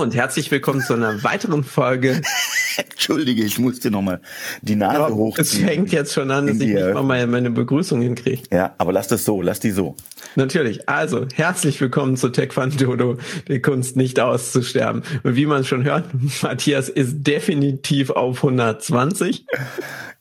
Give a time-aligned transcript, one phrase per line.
[0.00, 2.22] Hallo und herzlich willkommen zu einer weiteren Folge.
[2.78, 4.22] Entschuldige, ich musste nochmal
[4.62, 5.44] die Nase ja, hochziehen.
[5.44, 8.44] Es fängt jetzt schon an, dass ich nicht mal meine, Begrüßung hinkriege.
[8.50, 9.96] Ja, aber lass das so, lass die so.
[10.36, 10.88] Natürlich.
[10.88, 13.18] Also, herzlich willkommen zu Tech Dodo,
[13.48, 15.02] die Kunst nicht auszusterben.
[15.22, 16.06] Und wie man schon hört,
[16.42, 19.44] Matthias ist definitiv auf 120.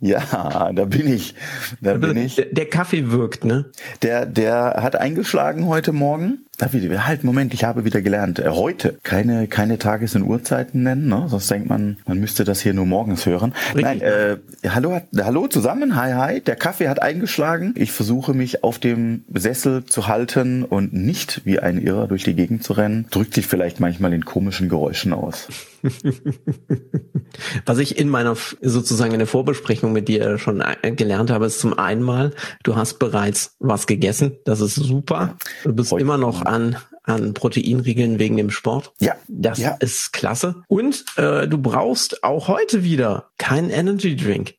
[0.02, 1.36] Ja, da bin ich.
[1.82, 2.36] Da bin ich.
[2.36, 3.66] Der, der Kaffee wirkt, ne?
[4.02, 6.46] Der, der hat eingeschlagen heute Morgen.
[6.58, 8.40] David, halt, Moment, ich habe wieder gelernt.
[8.40, 11.26] Äh, heute keine, keine Tages- und Uhrzeiten nennen, ne?
[11.28, 13.54] sonst denkt man, man müsste das hier nur morgens hören.
[13.76, 13.84] Richtig.
[13.84, 16.42] Nein, äh, hallo, hallo zusammen, hi, hi.
[16.42, 17.74] Der Kaffee hat eingeschlagen.
[17.76, 22.36] Ich versuche mich auf dem Sessel zu halten und nicht wie ein Irrer durch die
[22.36, 23.06] Gegend zu rennen.
[23.10, 25.48] Drückt sich vielleicht manchmal in komischen Geräuschen aus.
[27.66, 31.60] Was ich in meiner sozusagen in der Vorbesprechung mit dir schon äh, gelernt habe, ist
[31.60, 34.38] zum einen mal, du hast bereits was gegessen.
[34.46, 35.38] Das ist super.
[35.64, 36.02] Du bist Heute.
[36.02, 38.94] immer noch an an Proteinriegeln wegen dem Sport.
[39.00, 39.16] Ja.
[39.28, 39.76] Das ja.
[39.80, 40.64] ist klasse.
[40.68, 44.54] Und äh, du brauchst auch heute wieder keinen Energy Drink.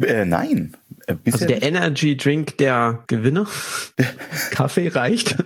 [0.00, 0.76] Äh, nein.
[1.08, 3.46] Äh, also der Energy Drink der Gewinner.
[4.50, 5.36] Kaffee reicht.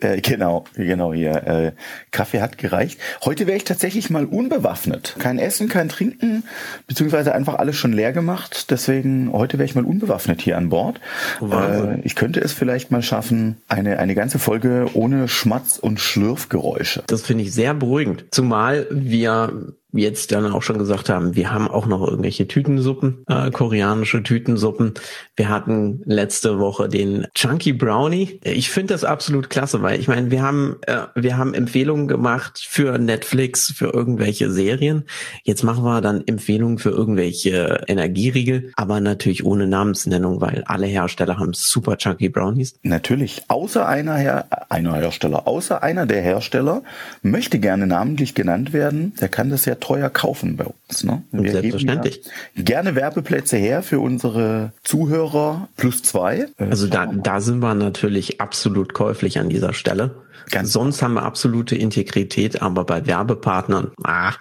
[0.00, 1.34] Äh, genau, genau hier.
[1.46, 1.72] Äh,
[2.10, 2.98] Kaffee hat gereicht.
[3.24, 5.16] Heute wäre ich tatsächlich mal unbewaffnet.
[5.18, 6.44] Kein Essen, kein Trinken,
[6.86, 8.70] beziehungsweise einfach alles schon leer gemacht.
[8.70, 11.00] Deswegen heute wäre ich mal unbewaffnet hier an Bord.
[11.40, 17.04] Äh, ich könnte es vielleicht mal schaffen, eine, eine ganze Folge ohne Schmatz und Schlürfgeräusche.
[17.06, 18.26] Das finde ich sehr beruhigend.
[18.30, 23.50] Zumal wir jetzt dann auch schon gesagt haben, wir haben auch noch irgendwelche Tütensuppen, äh,
[23.50, 24.94] koreanische Tütensuppen.
[25.36, 28.40] Wir hatten letzte Woche den Chunky Brownie.
[28.44, 32.64] Ich finde das absolut klasse, weil ich meine, wir haben äh, wir haben Empfehlungen gemacht
[32.68, 35.04] für Netflix, für irgendwelche Serien.
[35.42, 41.38] Jetzt machen wir dann Empfehlungen für irgendwelche Energieriegel, aber natürlich ohne Namensnennung, weil alle Hersteller
[41.38, 42.78] haben super Chunky Brownies.
[42.82, 46.82] Natürlich, außer einer Her einer Hersteller, außer einer der Hersteller
[47.22, 49.14] möchte gerne namentlich genannt werden.
[49.20, 51.04] Der kann das ja teuer kaufen bei uns.
[51.04, 51.22] Ne?
[51.30, 52.22] Wir Selbstverständlich.
[52.54, 56.46] Ja gerne Werbeplätze her für unsere Zuhörer plus zwei.
[56.56, 60.22] Äh, also da, da sind wir natürlich absolut käuflich an dieser Stelle.
[60.50, 64.32] Ganz Sonst haben wir absolute Integrität, aber bei Werbepartnern, ah.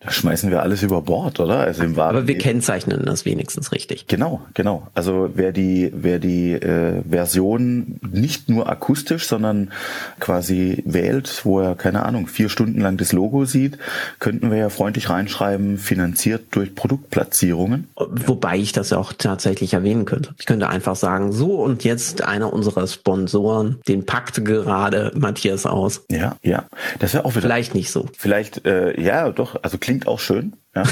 [0.00, 1.60] Da schmeißen wir alles über Bord, oder?
[1.60, 4.06] Also im Aber wir kennzeichnen das wenigstens richtig.
[4.06, 4.88] Genau, genau.
[4.94, 9.70] Also wer die, wer die äh, Version nicht nur akustisch, sondern
[10.20, 13.78] quasi wählt, wo er, keine Ahnung, vier Stunden lang das Logo sieht,
[14.18, 17.88] könnten wir ja freundlich reinschreiben, finanziert durch Produktplatzierungen.
[17.96, 20.34] Wobei ich das ja auch tatsächlich erwähnen könnte.
[20.38, 26.04] Ich könnte einfach sagen, so und jetzt einer unserer Sponsoren, den packt gerade Matthias aus.
[26.10, 26.66] Ja, ja.
[26.98, 27.42] Das wäre auch wieder.
[27.42, 28.08] Vielleicht nicht so.
[28.16, 29.45] Vielleicht, äh, ja, doch.
[29.54, 30.56] Also klingt auch schön.
[30.76, 30.82] Ja?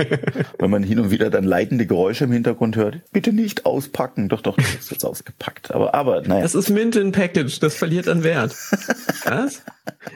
[0.58, 4.28] Wenn man hin und wieder dann leitende Geräusche im Hintergrund hört, bitte nicht auspacken.
[4.28, 5.72] Doch, doch, das ist jetzt ausgepackt.
[5.72, 6.42] Aber, aber, naja.
[6.42, 8.52] Das ist Mint in Package, das verliert an Wert.
[9.24, 9.62] Was?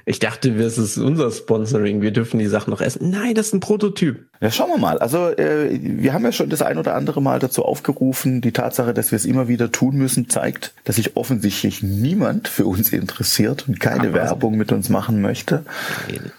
[0.04, 3.10] Ich dachte, das ist unser Sponsoring, wir dürfen die Sachen noch essen.
[3.10, 4.26] Nein, das ist ein Prototyp.
[4.40, 4.98] Ja, schauen wir mal.
[4.98, 8.40] Also äh, wir haben ja schon das ein oder andere Mal dazu aufgerufen.
[8.40, 12.64] Die Tatsache, dass wir es immer wieder tun müssen, zeigt, dass sich offensichtlich niemand für
[12.64, 15.64] uns interessiert und keine Ach, Werbung mit uns machen möchte.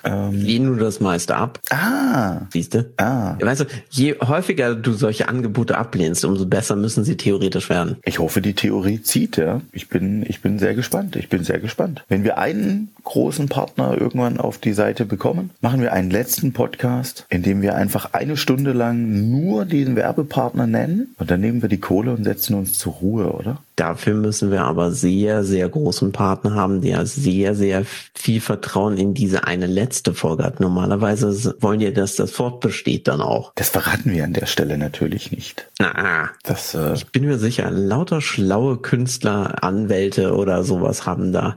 [0.04, 1.60] Ähm, Lehn nur das meiste ab.
[1.70, 2.42] Ah.
[2.70, 2.92] Siehst du?
[2.98, 3.36] Ah.
[3.40, 7.98] Weißt du, je häufiger du solche Angebote ablehnst, umso besser müssen sie theoretisch werden.
[8.04, 9.62] Ich hoffe, die Theorie zieht, ja.
[9.72, 11.16] Ich bin, ich bin sehr gespannt.
[11.16, 12.04] Ich bin sehr gespannt.
[12.08, 17.26] Wenn wir einen großen Partner irgendwann auf die Seite bekommen, machen wir einen letzten Podcast,
[17.30, 21.70] in dem wir einfach eine Stunde lang nur den Werbepartner nennen und dann nehmen wir
[21.70, 23.58] die Kohle und setzen uns zur Ruhe, oder?
[23.80, 29.14] Dafür müssen wir aber sehr, sehr großen Partner haben, der sehr, sehr viel Vertrauen in
[29.14, 30.60] diese eine letzte Folge hat.
[30.60, 33.54] Normalerweise wollen die, dass das fortbesteht dann auch.
[33.56, 35.70] Das verraten wir an der Stelle natürlich nicht.
[35.80, 41.56] Na, das, äh ich bin mir sicher, lauter schlaue Künstler, Anwälte oder sowas haben da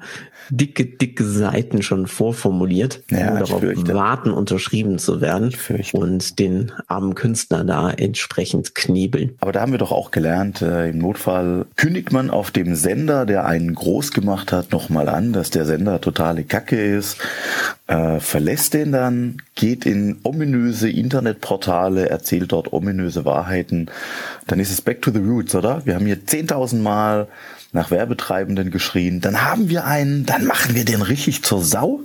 [0.50, 3.94] dicke, dicke Seiten schon vorformuliert, ja, darauf fürchte.
[3.94, 5.54] warten, unterschrieben zu werden
[5.92, 9.36] und den armen Künstler da entsprechend knebeln.
[9.40, 13.26] Aber da haben wir doch auch gelernt, äh, im Notfall kündigt man auf dem Sender,
[13.26, 17.18] der einen groß gemacht hat, nochmal an, dass der Sender totale Kacke ist,
[17.86, 23.90] äh, verlässt den dann, geht in ominöse Internetportale, erzählt dort ominöse Wahrheiten,
[24.46, 25.82] dann ist es back to the roots, oder?
[25.84, 27.28] Wir haben hier 10.000 Mal
[27.72, 32.00] nach Werbetreibenden geschrien, dann haben wir einen, dann machen wir den richtig zur Sau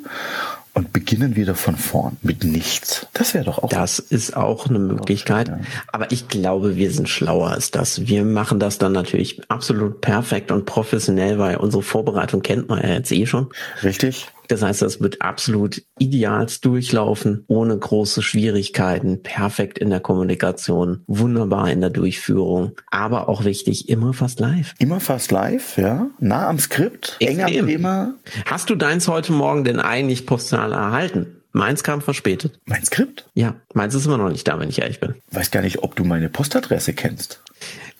[0.77, 3.07] und beginnen wieder von vorn mit nichts.
[3.13, 3.69] Das wäre doch auch.
[3.69, 5.47] Das ist auch eine Möglichkeit.
[5.47, 5.59] Ja.
[5.87, 8.05] Aber ich glaube, wir sind schlauer als das.
[8.05, 12.89] Wir machen das dann natürlich absolut perfekt und professionell, weil unsere Vorbereitung kennt man ja
[12.89, 13.47] jetzt eh schon.
[13.83, 14.27] Richtig.
[14.47, 21.71] Das heißt, das wird absolut ideal durchlaufen, ohne große Schwierigkeiten, perfekt in der Kommunikation, wunderbar
[21.71, 24.73] in der Durchführung, aber auch wichtig, immer fast live.
[24.79, 26.07] Immer fast live, ja.
[26.19, 28.13] Nah am Skript, eng am Thema.
[28.45, 31.27] Hast du deins heute Morgen denn eigentlich postal erhalten?
[31.53, 32.59] Meins kam verspätet.
[32.65, 33.25] Mein Skript?
[33.33, 35.15] Ja, meins ist immer noch nicht da, wenn ich ehrlich bin.
[35.31, 37.41] Weiß gar nicht, ob du meine Postadresse kennst.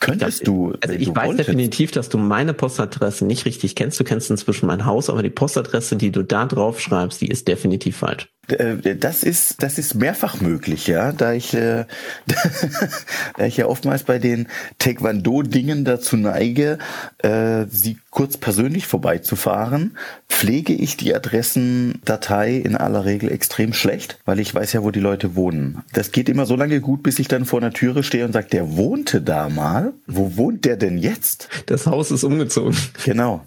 [0.07, 0.73] Könntest Das- du.
[0.81, 1.49] Also ich du weiß wolltest.
[1.49, 3.99] definitiv, dass du meine Postadresse nicht richtig kennst.
[3.99, 7.47] Du kennst inzwischen mein Haus, aber die Postadresse, die du da drauf schreibst, die ist
[7.47, 8.27] definitiv falsch.
[8.49, 11.85] Äh, Das ist, das ist mehrfach möglich, ja, da ich, äh,
[13.37, 14.47] da ich ja oftmals bei den
[14.79, 16.77] Taekwondo-Dingen dazu neige,
[17.19, 19.97] äh, sie kurz persönlich vorbeizufahren,
[20.29, 24.99] pflege ich die Adressendatei in aller Regel extrem schlecht, weil ich weiß ja, wo die
[24.99, 25.83] Leute wohnen.
[25.93, 28.47] Das geht immer so lange gut, bis ich dann vor einer Türe stehe und sage,
[28.49, 29.93] der wohnte da mal.
[30.05, 31.49] Wo wohnt der denn jetzt?
[31.67, 32.77] Das Haus ist umgezogen.
[33.05, 33.41] Genau.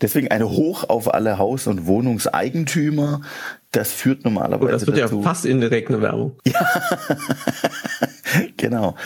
[0.00, 3.22] Deswegen eine Hoch auf alle Haus- und Wohnungseigentümer.
[3.76, 5.22] Das führt normalerweise Oh, das wird ja dazu.
[5.22, 6.36] fast indirekt eine Werbung.
[8.56, 8.96] Genau.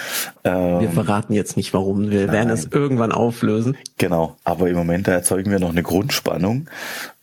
[0.44, 2.10] Ähm, Wir verraten jetzt nicht warum.
[2.10, 3.76] Wir werden es irgendwann auflösen.
[3.98, 4.36] genau.
[4.44, 6.68] Aber im Moment da erzeugen wir noch eine Grundspannung.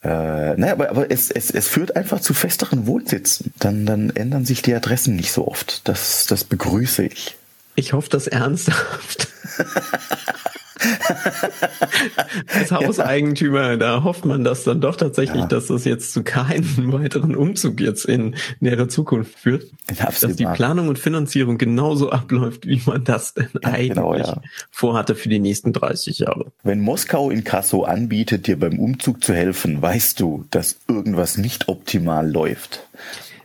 [0.03, 3.51] Äh, naja, aber, aber es, es, es führt einfach zu festeren Wohnsitzen.
[3.59, 5.87] Dann, dann ändern sich die Adressen nicht so oft.
[5.87, 7.35] Das, das begrüße ich.
[7.75, 9.27] Ich hoffe das ernsthaft.
[12.53, 15.47] Als Hauseigentümer, da hofft man das dann doch tatsächlich, Ja.
[15.47, 19.65] dass das jetzt zu keinem weiteren Umzug jetzt in näherer Zukunft führt.
[19.97, 24.41] Dass die Planung und Finanzierung genauso abläuft, wie man das denn eigentlich genau, ja.
[24.71, 26.51] vorhatte für die nächsten 30 Jahre.
[26.63, 31.67] Wenn Moskau in Kasso anbietet, dir beim Umzug zu helfen, weißt du, dass irgendwas nicht
[31.67, 32.87] optimal läuft.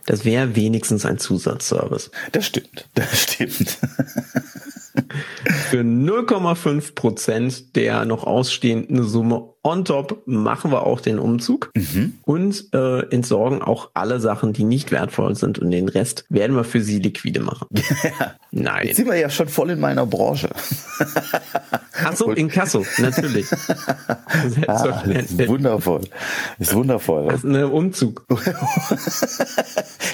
[0.05, 2.11] Das wäre wenigstens ein Zusatzservice.
[2.31, 3.77] Das stimmt, das stimmt.
[5.69, 12.15] Für 0,5 Prozent der noch ausstehenden Summe on top machen wir auch den Umzug Mhm.
[12.23, 16.65] und äh, entsorgen auch alle Sachen, die nicht wertvoll sind und den Rest werden wir
[16.65, 17.67] für Sie liquide machen.
[18.51, 18.87] Nein.
[18.87, 20.49] Jetzt sind wir ja schon voll in meiner Branche.
[22.03, 23.47] Ach so, in Kasso, natürlich.
[24.67, 26.01] Ah, das ist wundervoll.
[26.59, 27.27] Das ist wundervoll.
[27.27, 28.25] Das ist ein Umzug.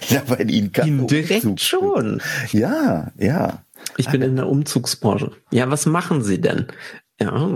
[0.09, 2.21] ja, bei Ihnen kann Indirekt schon.
[2.51, 3.63] Ja, ja.
[3.97, 5.31] Ich bin in der Umzugsbranche.
[5.51, 6.67] Ja, was machen Sie denn?
[7.21, 7.49] Ja,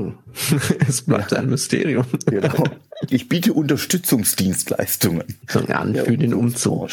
[0.87, 2.05] es bleibt ein Mysterium.
[2.25, 2.65] Genau.
[3.09, 5.23] Ich biete Unterstützungsdienstleistungen.
[5.69, 6.89] An für den Umzug.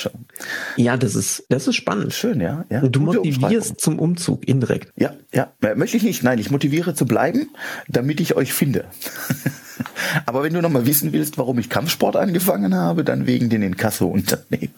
[0.76, 2.12] Ja, das ist, das ist spannend.
[2.14, 2.64] Schön, ja.
[2.70, 2.80] ja.
[2.80, 4.92] Du Gute motivierst zum Umzug indirekt.
[4.96, 5.52] Ja, ja.
[5.62, 6.22] Äh, Möchte ich nicht.
[6.22, 7.50] Nein, ich motiviere zu bleiben,
[7.88, 8.84] damit ich euch finde.
[10.26, 13.62] Aber wenn du noch mal wissen willst, warum ich Kampfsport angefangen habe, dann wegen den
[13.62, 14.74] Inkasso-Unternehmen.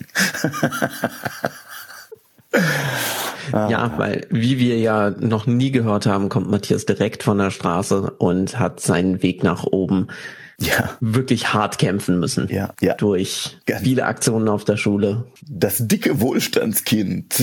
[3.52, 3.68] Ah.
[3.68, 8.12] Ja, weil, wie wir ja noch nie gehört haben, kommt Matthias direkt von der Straße
[8.18, 10.08] und hat seinen Weg nach oben
[10.62, 12.48] Ja, wirklich hart kämpfen müssen.
[12.48, 12.94] Ja, ja.
[12.94, 17.34] Durch Ganz- viele Aktionen auf der Schule, das dicke Wohlstandskind.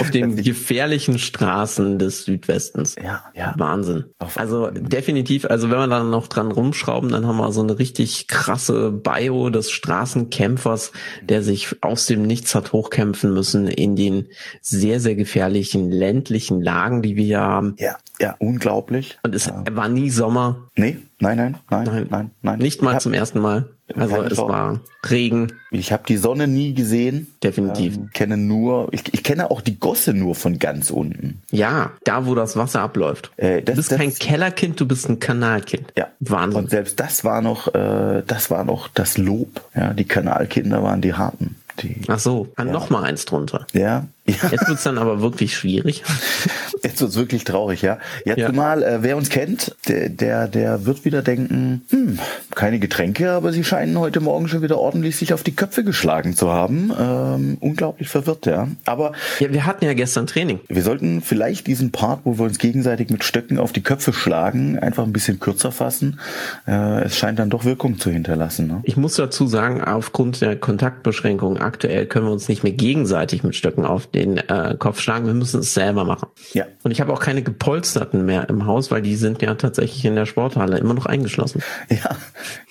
[0.00, 2.96] auf den gefährlichen Straßen des Südwestens.
[3.02, 3.54] Ja, ja.
[3.56, 4.04] Wahnsinn.
[4.34, 8.26] Also definitiv, also wenn wir dann noch dran rumschrauben, dann haben wir so eine richtig
[8.26, 14.28] krasse Bio des Straßenkämpfers, der sich aus dem Nichts hat hochkämpfen müssen in den
[14.60, 17.76] sehr, sehr gefährlichen ländlichen Lagen, die wir hier haben.
[17.78, 19.18] Ja, ja, unglaublich.
[19.22, 22.06] Und es war nie Sommer, Nee, nein, nein, nein, Nein.
[22.10, 22.58] nein, nein.
[22.58, 23.68] nicht mal hab, zum ersten Mal.
[23.94, 24.52] Also es Sorge.
[24.52, 24.80] war
[25.10, 27.26] Regen, Ich habe die Sonne nie gesehen.
[27.42, 27.96] definitiv.
[27.96, 31.42] Ähm, kenne nur, ich, ich kenne auch die Gosse nur von ganz unten.
[31.50, 33.30] Ja, da wo das Wasser abläuft.
[33.36, 35.92] Äh, du das- bist das- kein Kellerkind, du bist ein Kanalkind.
[35.98, 36.08] Ja.
[36.20, 36.60] Wahnsinn.
[36.64, 39.60] Und selbst das war noch, äh, das war noch das Lob.
[39.74, 41.56] Ja, die Kanalkinder waren die harten.
[41.82, 42.64] Die, Ach so, ja.
[42.64, 43.66] noch mal eins drunter.
[43.72, 44.34] ja, ja.
[44.50, 46.02] Jetzt wird's dann aber wirklich schwierig.
[46.82, 47.98] Jetzt wird's wirklich traurig, ja.
[48.24, 48.52] Jetzt Ja.
[48.52, 52.18] mal, äh, wer uns kennt, der, der, der wird wieder denken, hm,
[52.54, 56.34] keine Getränke, aber sie scheinen heute Morgen schon wieder ordentlich sich auf die Köpfe geschlagen
[56.36, 56.92] zu haben.
[56.98, 58.68] Ähm, unglaublich verwirrt, ja.
[58.84, 60.60] Aber Ja, wir hatten ja gestern Training.
[60.68, 64.78] wir sollten vielleicht diesen Part, wo wir uns gegenseitig mit Stöcken auf die Köpfe schlagen,
[64.78, 66.20] einfach ein bisschen kürzer fassen.
[66.66, 68.66] Äh, es scheint dann doch Wirkung zu hinterlassen.
[68.66, 68.80] Ne?
[68.84, 73.54] Ich muss dazu sagen, aufgrund der Kontaktbeschränkungen aktuell können wir uns nicht mehr gegenseitig mit
[73.54, 75.26] Stöcken auf den äh, Kopf schlagen.
[75.26, 76.28] Wir müssen es selber machen.
[76.52, 76.64] Ja.
[76.82, 80.14] Und ich habe auch keine gepolsterten mehr im Haus, weil die sind ja tatsächlich in
[80.14, 81.62] der Sporthalle immer noch eingeschlossen.
[81.90, 82.16] Ja,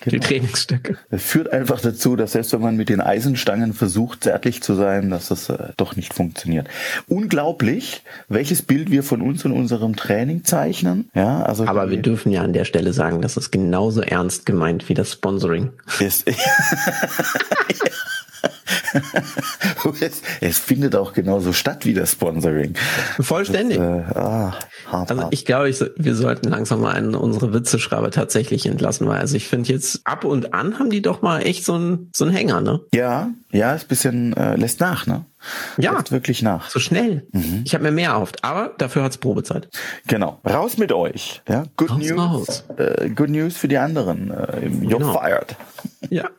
[0.06, 0.26] Die genau.
[0.26, 0.98] Trainingsstöcke.
[1.12, 5.10] Das führt einfach dazu, dass selbst wenn man mit den Eisenstangen versucht, zärtlich zu sein,
[5.10, 6.68] dass das äh, doch nicht funktioniert.
[7.08, 11.10] Unglaublich, welches Bild wir von uns und unserem Training zeichnen.
[11.14, 14.46] Ja, also Aber wir die- dürfen ja an der Stelle sagen, das ist genauso ernst
[14.46, 15.72] gemeint wie das Sponsoring.
[16.00, 16.26] ist,
[20.02, 22.74] es, es, findet auch genauso statt wie das Sponsoring.
[23.20, 23.78] Vollständig.
[23.78, 24.60] Das, äh, ah,
[24.92, 29.20] hart, also ich glaube, ich, wir sollten langsam mal einen unsere Witzeschreiber tatsächlich entlassen, weil
[29.20, 32.26] also ich finde jetzt ab und an haben die doch mal echt so einen so
[32.26, 32.82] einen Hänger, ne?
[32.94, 35.26] Ja, ja, ist bisschen äh, lässt nach, ne?
[35.78, 36.70] Ja, lässt wirklich nach.
[36.70, 37.28] So schnell.
[37.32, 37.62] Mhm.
[37.66, 39.70] Ich habe mir mehr erhofft, aber dafür hat's Probezeit.
[40.08, 40.40] Genau.
[40.46, 41.42] Raus mit euch.
[41.48, 42.64] Ja, good raus, news.
[42.78, 44.32] Äh, good news für die anderen.
[44.32, 45.14] Äh, you're genau.
[45.14, 45.56] fired.
[46.10, 46.30] Ja.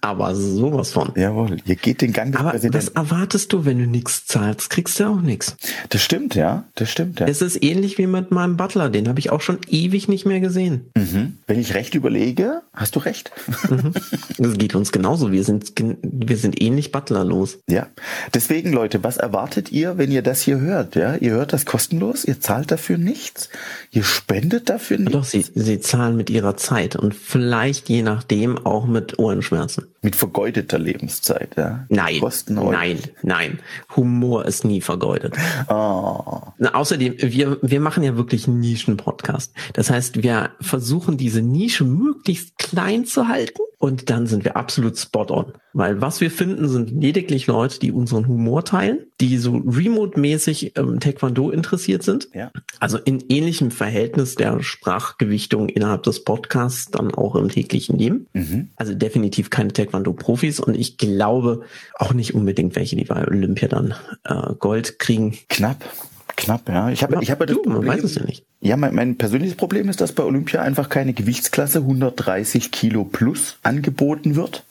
[0.00, 1.12] Aber sowas von.
[1.16, 2.86] Jawohl, ihr geht den Gang des Aber Präsidenten.
[2.86, 4.70] was erwartest du, wenn du nichts zahlst?
[4.70, 5.56] Kriegst du auch nichts.
[5.90, 6.64] Das stimmt, ja.
[6.74, 7.26] Das stimmt, ja.
[7.26, 8.88] Es ist ähnlich wie mit meinem Butler.
[8.90, 10.90] Den habe ich auch schon ewig nicht mehr gesehen.
[10.96, 11.38] Mhm.
[11.46, 13.30] Wenn ich recht überlege, hast du recht.
[13.68, 13.92] Mhm.
[14.38, 15.30] Das geht uns genauso.
[15.30, 15.72] Wir sind,
[16.02, 17.58] wir sind ähnlich butlerlos.
[17.68, 17.86] Ja.
[18.34, 20.96] Deswegen, Leute, was erwartet ihr, wenn ihr das hier hört?
[20.96, 22.24] Ja, ihr hört das kostenlos.
[22.24, 23.50] Ihr zahlt dafür nichts.
[23.90, 25.12] Ihr spendet dafür nichts.
[25.12, 29.86] Doch, sie, sie zahlen mit ihrer Zeit und vielleicht je nachdem auch mit Ohrenschmerzen.
[30.02, 31.86] Mit vergeudeter Lebenszeit, ja?
[31.88, 33.58] Nein, nein, nein.
[33.96, 35.36] Humor ist nie vergeudet.
[35.68, 36.40] Oh.
[36.72, 39.52] Außerdem, wir, wir machen ja wirklich Nischen-Podcast.
[39.74, 44.96] Das heißt, wir versuchen diese Nische möglichst klein zu halten und dann sind wir absolut
[44.96, 45.52] spot on.
[45.72, 51.00] Weil was wir finden, sind lediglich Leute, die unseren Humor teilen, die so remote-mäßig ähm,
[51.00, 52.28] Taekwondo interessiert sind.
[52.32, 52.52] Ja.
[52.78, 58.26] Also in ähnlichem Verhältnis der Sprachgewichtung innerhalb des Podcasts, dann auch im täglichen Leben.
[58.34, 58.68] Mhm.
[58.76, 61.62] Also definitiv keine Taekwondo-Profis und ich glaube
[61.94, 65.38] auch nicht unbedingt welche, die bei Olympia dann äh, Gold kriegen.
[65.48, 65.84] Knapp.
[66.36, 66.90] Knapp, ja.
[66.90, 68.44] Ich habe, ich habe das Problem, man weiß es ja nicht.
[68.60, 73.58] Ja, mein, mein persönliches Problem ist, dass bei Olympia einfach keine Gewichtsklasse 130 Kilo plus
[73.62, 74.64] angeboten wird.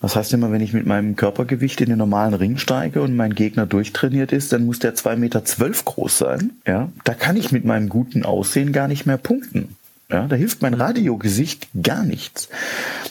[0.00, 3.34] Das heißt immer, wenn ich mit meinem Körpergewicht in den normalen Ring steige und mein
[3.34, 6.52] Gegner durchtrainiert ist, dann muss der 2,12 Meter groß sein.
[6.66, 9.76] Ja, da kann ich mit meinem guten Aussehen gar nicht mehr punkten.
[10.10, 12.48] Ja, da hilft mein Radiogesicht gar nichts.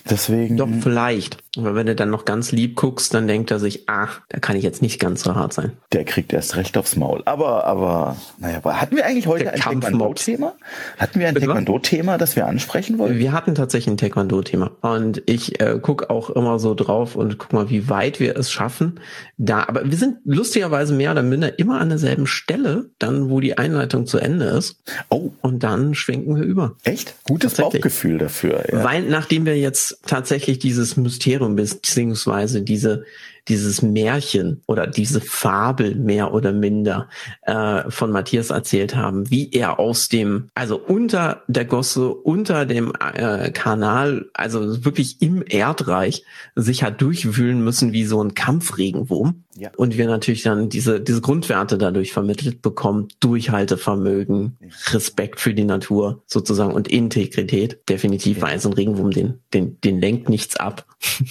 [0.09, 0.57] Deswegen.
[0.57, 1.37] Doch, vielleicht.
[1.57, 4.55] Aber wenn du dann noch ganz lieb guckst, dann denkt er sich, ach, da kann
[4.55, 5.73] ich jetzt nicht ganz so hart sein.
[5.91, 7.21] Der kriegt erst recht aufs Maul.
[7.25, 10.53] Aber, aber, naja, hatten wir eigentlich heute Der ein Taekwondo-Thema?
[10.97, 13.19] Hatten wir ein Taekwondo-Thema, das wir ansprechen wollten?
[13.19, 14.71] Wir hatten tatsächlich ein Taekwondo-Thema.
[14.81, 18.51] Und ich äh, guck auch immer so drauf und guck mal, wie weit wir es
[18.51, 18.99] schaffen.
[19.37, 23.57] Da, aber wir sind lustigerweise mehr oder minder immer an derselben Stelle, dann, wo die
[23.57, 24.81] Einleitung zu Ende ist.
[25.09, 25.31] Oh.
[25.41, 26.75] Und dann schwenken wir über.
[26.87, 27.15] Echt?
[27.23, 28.63] Gutes Bauchgefühl dafür.
[28.71, 28.83] Ja.
[28.83, 33.05] Weil nachdem wir jetzt tatsächlich dieses Mysterium beziehungsweise diese
[33.47, 37.09] dieses Märchen oder diese Fabel mehr oder minder
[37.43, 42.93] äh, von Matthias erzählt haben, wie er aus dem, also unter der Gosse, unter dem
[43.13, 46.23] äh, Kanal, also wirklich im Erdreich,
[46.55, 49.43] sich hat durchwühlen müssen wie so ein Kampfregenwurm.
[49.55, 49.71] Ja.
[49.75, 54.57] Und wir natürlich dann diese, diese Grundwerte dadurch vermittelt bekommen, Durchhaltevermögen,
[54.91, 57.79] Respekt für die Natur sozusagen und Integrität.
[57.89, 58.43] Definitiv ja.
[58.43, 60.85] war ein Regenwurm, den, den, den lenkt nichts ab.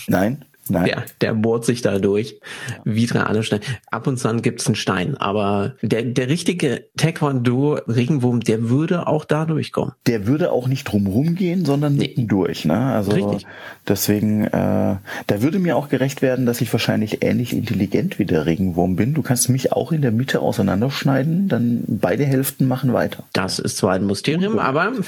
[0.08, 0.87] Nein, Nein.
[0.87, 2.76] Der, der bohrt sich da durch, ja.
[2.85, 3.62] wie drei andere Steine.
[3.90, 9.44] Ab und zu gibt's einen Stein, aber der, der richtige Taekwondo-Regenwurm, der würde auch da
[9.44, 9.94] durchkommen.
[10.06, 12.14] Der würde auch nicht drumherum gehen, sondern nee.
[12.16, 12.64] durch.
[12.64, 12.76] Ne?
[12.76, 13.46] Also Richtig.
[13.87, 18.46] deswegen, äh, da würde mir auch gerecht werden, dass ich wahrscheinlich ähnlich intelligent wie der
[18.46, 19.14] Regenwurm bin.
[19.14, 23.23] Du kannst mich auch in der Mitte auseinanderschneiden, dann beide Hälften machen weiter.
[23.32, 24.92] Das ist zwar ein Mysterium, aber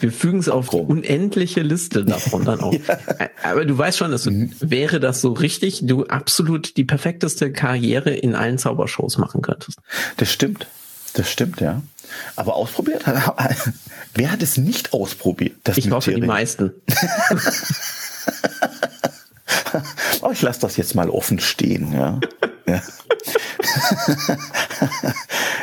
[0.00, 2.72] Wir fügen es auf die unendliche Liste davon dann auch.
[2.88, 2.98] ja.
[3.42, 4.52] Aber du weißt schon, dass du, mhm.
[4.58, 9.78] wäre das so richtig, du absolut die perfekteste Karriere in allen Zaubershows machen könntest.
[10.16, 10.66] Das stimmt.
[11.14, 11.82] Das stimmt, ja.
[12.34, 13.04] Aber ausprobiert?
[14.14, 15.54] Wer hat es nicht ausprobiert?
[15.62, 16.72] Das ich hoffe, die meisten.
[20.22, 22.18] oh, ich lasse das jetzt mal offen stehen, ja.
[22.66, 22.82] ja.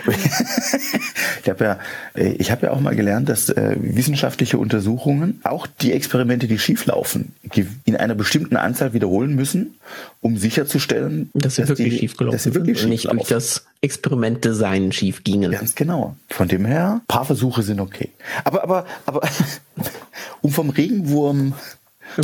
[1.43, 1.79] ich habe ja,
[2.15, 6.59] äh, ich habe ja auch mal gelernt, dass äh, wissenschaftliche Untersuchungen auch die Experimente, die
[6.59, 7.33] schieflaufen,
[7.85, 9.75] in einer bestimmten Anzahl wiederholen müssen,
[10.21, 13.27] um sicherzustellen, dass sie wirklich die, schief gelaufen dass sie wirklich sind und nicht durch
[13.27, 15.51] das Experimentdesign schief gingen.
[15.51, 16.15] Ganz genau.
[16.29, 18.11] Von dem her, paar Versuche sind okay.
[18.43, 19.27] Aber, aber, aber,
[20.41, 21.53] um vom Regenwurm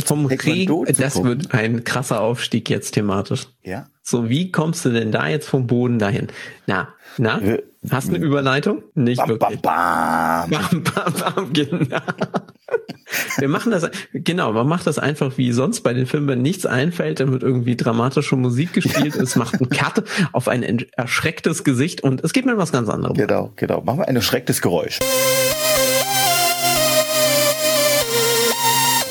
[0.04, 3.46] vom Regen, das wird ein krasser Aufstieg jetzt thematisch.
[3.62, 3.86] Ja.
[4.06, 6.28] So, wie kommst du denn da jetzt vom Boden dahin?
[6.66, 7.40] Na, na,
[7.90, 8.82] hast du eine Überleitung?
[8.94, 9.62] Nicht bam, wirklich.
[9.62, 10.84] Bam, bam.
[10.84, 12.00] Bam, bam, genau.
[13.38, 16.66] Wir machen das, genau, man macht das einfach wie sonst bei den Filmen, wenn nichts
[16.66, 22.02] einfällt, dann wird irgendwie dramatische Musik gespielt, es macht einen Cut auf ein erschrecktes Gesicht
[22.02, 23.16] und es geht mir was ganz anderes.
[23.16, 23.80] Genau, genau.
[23.82, 24.98] Machen wir ein erschrecktes Geräusch.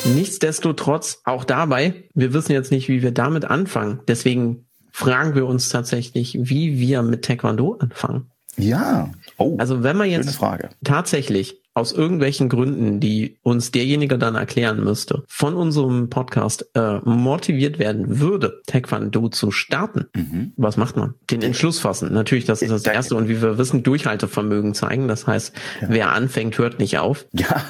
[0.04, 4.00] Nichtsdestotrotz, auch dabei, wir wissen jetzt nicht, wie wir damit anfangen.
[4.06, 4.63] Deswegen
[4.94, 8.30] fragen wir uns tatsächlich, wie wir mit Taekwondo anfangen.
[8.56, 9.10] Ja.
[9.36, 10.38] Oh, also wenn man jetzt
[10.84, 17.80] tatsächlich aus irgendwelchen Gründen, die uns derjenige dann erklären müsste, von unserem Podcast äh, motiviert
[17.80, 20.52] werden würde, Taekwondo zu starten, mhm.
[20.56, 21.14] was macht man?
[21.30, 22.12] Den Entschluss fassen.
[22.12, 23.16] Natürlich, das ist das Erste.
[23.16, 25.08] Und wie wir wissen, Durchhaltevermögen zeigen.
[25.08, 25.88] Das heißt, ja.
[25.90, 27.26] wer anfängt, hört nicht auf.
[27.32, 27.60] Ja.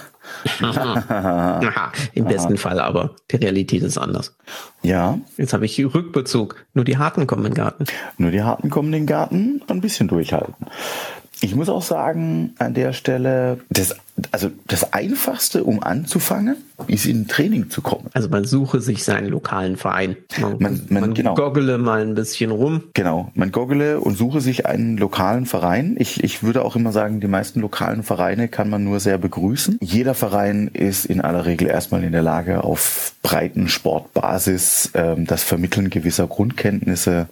[2.15, 3.15] Im besten Fall aber.
[3.31, 4.37] Die Realität ist anders.
[4.83, 5.19] Ja.
[5.37, 6.65] Jetzt habe ich Rückbezug.
[6.73, 7.85] Nur die Harten kommen in den Garten.
[8.17, 9.63] Nur die Harten kommen in den Garten.
[9.69, 10.67] Ein bisschen durchhalten.
[11.41, 13.97] Ich muss auch sagen, an der Stelle, das,
[14.31, 18.09] also das Einfachste, um anzufangen, ist in Training zu kommen.
[18.15, 20.17] Also man suche sich seinen lokalen Verein.
[20.41, 21.35] Man, man, man, man genau.
[21.35, 22.85] goggele mal ein bisschen rum.
[22.95, 25.97] Genau, man goggele und suche sich einen lokalen Verein.
[25.99, 29.79] Ich, ich würde auch immer sagen, die meisten lokalen Vereine kann man nur sehr begrüßen.
[29.81, 35.43] Jeder Verein ist in aller Regel erstmal in der Lage, auf breiten Sportbasis ähm, das
[35.43, 37.29] Vermitteln gewisser Grundkenntnisse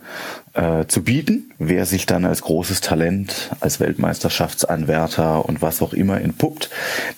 [0.54, 1.50] äh, zu bieten.
[1.58, 6.70] Wer sich dann als großes Talent, als Weltmeisterschaftsanwärter und was auch immer entpuppt,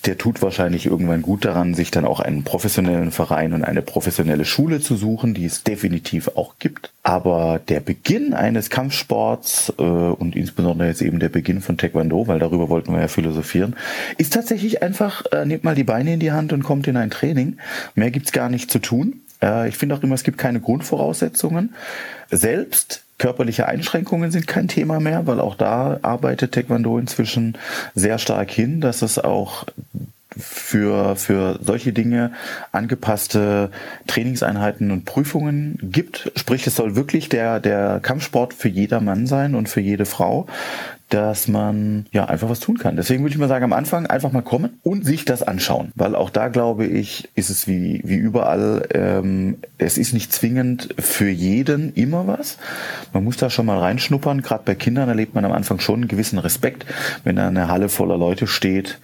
[0.04, 4.44] der tut wahrscheinlich irgendwann gut daran, sich dann auch einen professionellen Verein und eine professionelle
[4.44, 6.92] Schule zu suchen, die es definitiv auch gibt.
[7.02, 12.38] Aber der Beginn eines Kampfsports äh, und insbesondere jetzt eben der Beginn von Taekwondo, weil
[12.38, 13.76] darüber wollten wir ja philosophieren,
[14.18, 17.10] ist tatsächlich einfach, äh, nehmt mal die Beine in die Hand und kommt in ein
[17.10, 17.58] Training.
[17.94, 19.20] Mehr gibt's gar nicht zu tun.
[19.42, 21.74] Äh, ich finde auch immer, es gibt keine Grundvoraussetzungen.
[22.30, 27.56] Selbst Körperliche Einschränkungen sind kein Thema mehr, weil auch da arbeitet Taekwondo inzwischen
[27.94, 29.64] sehr stark hin, dass es auch
[30.36, 32.32] für, für solche Dinge
[32.72, 33.70] angepasste
[34.06, 36.32] Trainingseinheiten und Prüfungen gibt.
[36.36, 40.46] Sprich, es soll wirklich der, der Kampfsport für jeder Mann sein und für jede Frau
[41.14, 42.96] dass man ja einfach was tun kann.
[42.96, 46.16] Deswegen würde ich mal sagen, am Anfang einfach mal kommen und sich das anschauen, weil
[46.16, 51.28] auch da glaube ich, ist es wie wie überall, ähm, es ist nicht zwingend für
[51.30, 52.58] jeden immer was.
[53.12, 54.42] Man muss da schon mal reinschnuppern.
[54.42, 56.84] Gerade bei Kindern erlebt man am Anfang schon einen gewissen Respekt,
[57.22, 58.98] wenn da eine Halle voller Leute steht,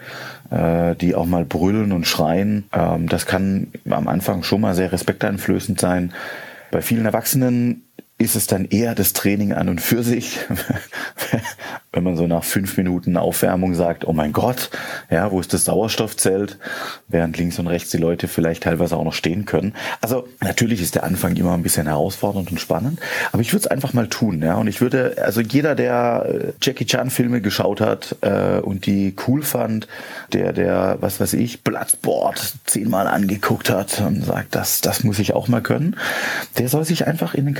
[0.51, 2.65] äh, die auch mal brüllen und schreien.
[2.73, 6.13] Ähm, das kann am Anfang schon mal sehr respekteinflößend sein.
[6.73, 7.83] Bei vielen Erwachsenen
[8.21, 10.41] ist es dann eher das Training an und für sich,
[11.93, 14.71] wenn man so nach fünf Minuten Aufwärmung sagt, oh mein Gott,
[15.11, 16.59] ja, wo ist das Sauerstoffzelt,
[17.09, 19.75] während links und rechts die Leute vielleicht teilweise auch noch stehen können.
[20.03, 23.01] Also natürlich ist der Anfang immer ein bisschen herausfordernd und spannend,
[23.33, 24.57] aber ich würde es einfach mal tun, ja.
[24.57, 29.15] Und ich würde, also jeder, der äh, Jackie Chan Filme geschaut hat äh, und die
[29.27, 29.89] cool fand,
[30.35, 35.33] der, der, was weiß ich, Bloodsport zehnmal angeguckt hat und sagt, das, das muss ich
[35.33, 35.97] auch mal können,
[36.59, 37.55] der soll sich einfach in den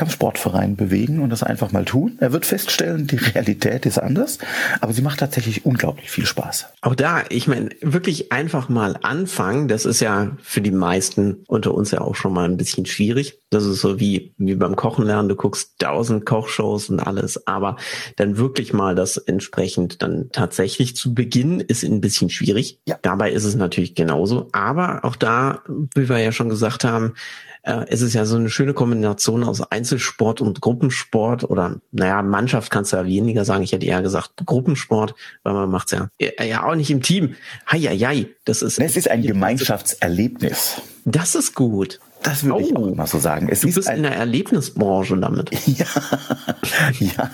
[0.51, 2.17] Kampfsportverein bewegen und das einfach mal tun.
[2.21, 4.39] Er wird feststellen, die Realität ist anders anders,
[4.81, 6.67] aber sie macht tatsächlich unglaublich viel Spaß.
[6.81, 11.75] Auch da, ich meine, wirklich einfach mal anfangen, das ist ja für die meisten unter
[11.75, 13.39] uns ja auch schon mal ein bisschen schwierig.
[13.51, 17.77] Das ist so wie, wie beim Kochen lernen, du guckst tausend Kochshows und alles, aber
[18.17, 22.81] dann wirklich mal das entsprechend dann tatsächlich zu beginnen, ist ein bisschen schwierig.
[22.87, 22.99] Ja.
[23.03, 25.63] Dabei ist es natürlich genauso, aber auch da,
[25.95, 27.15] wie wir ja schon gesagt haben,
[27.63, 32.71] äh, es ist ja so eine schöne Kombination aus Einzelsport und Gruppensport oder naja, Mannschaft
[32.71, 33.63] kannst du ja weniger sagen.
[33.63, 37.35] Ich hätte eher gesagt Gruppensport, weil man macht's ja ja auch nicht im Team.
[37.71, 38.79] Heieiei, das ist.
[38.79, 40.81] Es ist ein Gemeinschaftserlebnis.
[41.05, 42.01] Das ist gut.
[42.23, 43.49] Das würde oh, ich auch mal so sagen.
[43.51, 45.51] Es du bist ein, in der Erlebnisbranche damit.
[45.67, 45.87] Ja,
[46.99, 47.31] ja.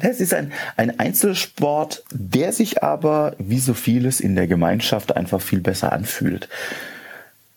[0.00, 5.40] Es ist ein, ein Einzelsport, der sich aber wie so vieles in der Gemeinschaft einfach
[5.40, 6.48] viel besser anfühlt.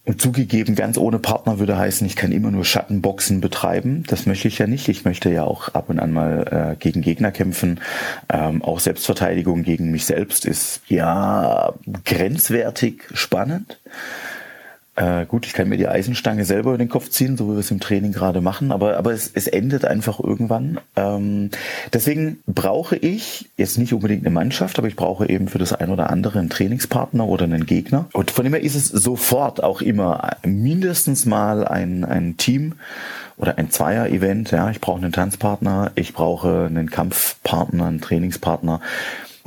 [0.08, 4.04] Und zugegeben, ganz ohne Partner würde heißen, ich kann immer nur Schattenboxen betreiben.
[4.08, 4.88] Das möchte ich ja nicht.
[4.88, 7.82] Ich möchte ja auch ab und an mal äh, gegen Gegner kämpfen.
[8.30, 11.74] Ähm, auch Selbstverteidigung gegen mich selbst ist ja
[12.06, 13.82] grenzwertig spannend.
[14.97, 17.60] Äh, gut, ich kann mir die Eisenstange selber über den Kopf ziehen, so wie wir
[17.60, 20.79] es im Training gerade machen, aber, aber es, es endet einfach irgendwann.
[20.95, 21.51] Ähm,
[21.93, 25.91] deswegen brauche ich jetzt nicht unbedingt eine Mannschaft, aber ich brauche eben für das ein
[25.91, 28.07] oder andere einen Trainingspartner oder einen Gegner.
[28.13, 32.73] Und von dem her ist es sofort auch immer mindestens mal ein, ein Team
[33.38, 34.49] oder ein Zweier-Event.
[34.49, 38.81] Ja, ich brauche einen Tanzpartner, ich brauche einen Kampfpartner, einen Trainingspartner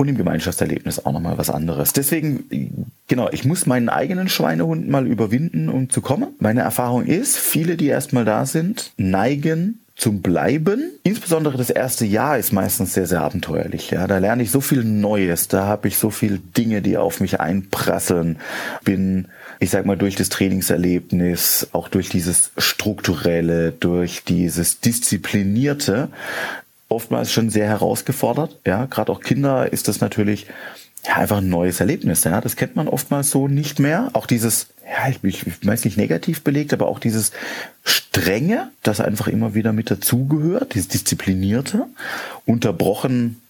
[0.01, 1.93] und im Gemeinschaftserlebnis auch nochmal was anderes.
[1.93, 6.29] Deswegen, genau, ich muss meinen eigenen Schweinehund mal überwinden, um zu kommen.
[6.39, 10.91] Meine Erfahrung ist, viele, die erstmal da sind, neigen zum Bleiben.
[11.03, 13.91] Insbesondere das erste Jahr ist meistens sehr, sehr abenteuerlich.
[13.91, 17.21] Ja, da lerne ich so viel Neues, da habe ich so viel Dinge, die auf
[17.21, 18.39] mich einprasseln.
[18.83, 26.09] Bin, ich sag mal, durch das Trainingserlebnis, auch durch dieses strukturelle, durch dieses disziplinierte,
[26.91, 28.59] oftmals schon sehr herausgefordert.
[28.67, 30.47] Ja, gerade auch Kinder ist das natürlich
[31.07, 32.25] ja, einfach ein neues Erlebnis.
[32.25, 34.11] Ja, das kennt man oftmals so nicht mehr.
[34.13, 37.33] Auch dieses, ja, ich, ich weiß nicht negativ belegt, aber auch dieses
[37.85, 41.87] Strenge, das einfach immer wieder mit dazugehört, dieses Disziplinierte,
[42.45, 43.41] unterbrochen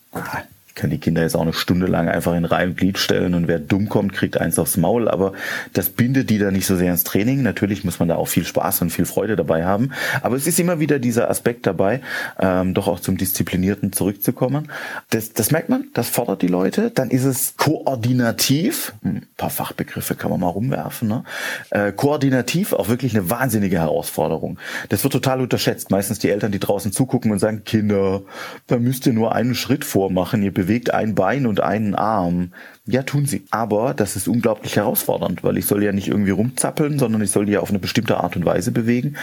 [0.71, 3.35] Ich kann die Kinder jetzt auch eine Stunde lang einfach in Reihe und Glied stellen
[3.35, 5.33] und wer dumm kommt, kriegt eins aufs Maul, aber
[5.73, 7.43] das bindet die da nicht so sehr ins Training.
[7.43, 9.91] Natürlich muss man da auch viel Spaß und viel Freude dabei haben,
[10.23, 12.03] aber es ist immer wieder dieser Aspekt dabei,
[12.39, 14.71] ähm, doch auch zum Disziplinierten zurückzukommen.
[15.11, 16.93] Das, das merkt man, das fordert die Leute.
[16.93, 21.25] Dann ist es koordinativ, ein hm, paar Fachbegriffe kann man mal rumwerfen, ne?
[21.71, 24.59] Äh, koordinativ auch wirklich eine wahnsinnige Herausforderung.
[24.89, 25.91] Das wird total unterschätzt.
[25.91, 28.23] Meistens die Eltern, die draußen zugucken und sagen, Kinder,
[28.69, 30.61] da müsst ihr nur einen Schritt vormachen, ihr bewegt
[30.95, 32.53] ein Bein und einen Arm.
[32.87, 33.45] Ja, tun sie.
[33.51, 37.47] Aber das ist unglaublich herausfordernd, weil ich soll ja nicht irgendwie rumzappeln, sondern ich soll
[37.47, 39.17] die ja auf eine bestimmte Art und Weise bewegen.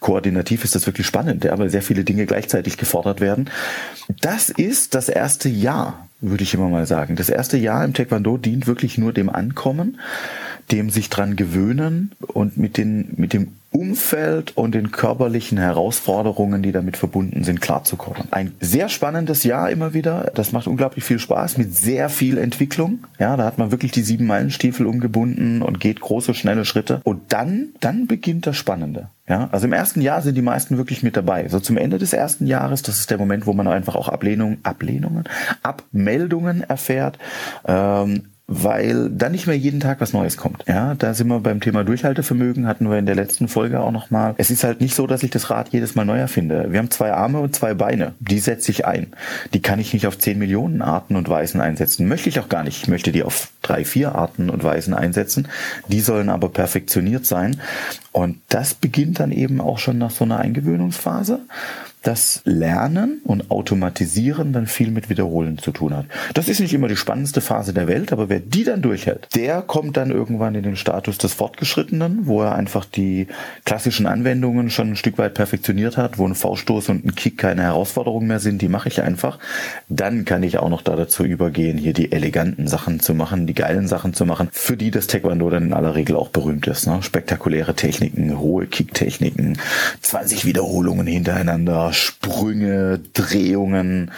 [0.00, 3.50] Koordinativ ist das wirklich spannend, ja, weil sehr viele Dinge gleichzeitig gefordert werden.
[4.20, 7.16] Das ist das erste Jahr, würde ich immer mal sagen.
[7.16, 9.98] Das erste Jahr im Taekwondo dient wirklich nur dem Ankommen,
[10.70, 16.70] dem sich dran gewöhnen und mit den, mit dem Umfeld und den körperlichen Herausforderungen, die
[16.70, 18.28] damit verbunden sind, klarzukommen.
[18.30, 20.30] Ein sehr spannendes Jahr immer wieder.
[20.36, 23.00] Das macht unglaublich viel Spaß mit sehr viel Entwicklung.
[23.18, 27.00] Ja, da hat man wirklich die sieben Meilenstiefel umgebunden und geht große, schnelle Schritte.
[27.02, 29.08] Und dann, dann beginnt das Spannende.
[29.28, 31.48] Ja, also im ersten Jahr sind die meisten wirklich mit dabei.
[31.48, 34.58] So zum Ende des ersten Jahres, das ist der Moment, wo man einfach auch Ablehnungen,
[34.62, 35.24] Ablehnungen,
[35.62, 37.18] Abmeldungen erfährt.
[37.66, 40.64] Ähm, weil dann nicht mehr jeden Tag was Neues kommt.
[40.66, 44.34] Ja, da sind wir beim Thema Durchhaltevermögen, hatten wir in der letzten Folge auch nochmal.
[44.36, 46.66] Es ist halt nicht so, dass ich das Rad jedes Mal neu erfinde.
[46.68, 48.12] Wir haben zwei Arme und zwei Beine.
[48.20, 49.14] Die setze ich ein.
[49.54, 52.06] Die kann ich nicht auf zehn Millionen Arten und Weisen einsetzen.
[52.06, 52.82] Möchte ich auch gar nicht.
[52.82, 55.48] Ich möchte die auf drei, vier Arten und Weisen einsetzen.
[55.88, 57.60] Die sollen aber perfektioniert sein.
[58.12, 61.40] Und das beginnt dann eben auch schon nach so einer Eingewöhnungsphase
[62.04, 66.06] dass Lernen und Automatisieren dann viel mit Wiederholen zu tun hat.
[66.34, 69.62] Das ist nicht immer die spannendste Phase der Welt, aber wer die dann durchhält, der
[69.62, 73.26] kommt dann irgendwann in den Status des Fortgeschrittenen, wo er einfach die
[73.64, 77.62] klassischen Anwendungen schon ein Stück weit perfektioniert hat, wo ein V-Stoß und ein Kick keine
[77.62, 79.38] Herausforderung mehr sind, die mache ich einfach.
[79.88, 83.54] Dann kann ich auch noch da dazu übergehen, hier die eleganten Sachen zu machen, die
[83.54, 86.86] geilen Sachen zu machen, für die das Taekwondo dann in aller Regel auch berühmt ist.
[86.86, 87.02] Ne?
[87.02, 89.58] Spektakuläre Techniken, hohe Kicktechniken,
[90.02, 94.10] 20 Wiederholungen hintereinander, Sprünge, Drehungen.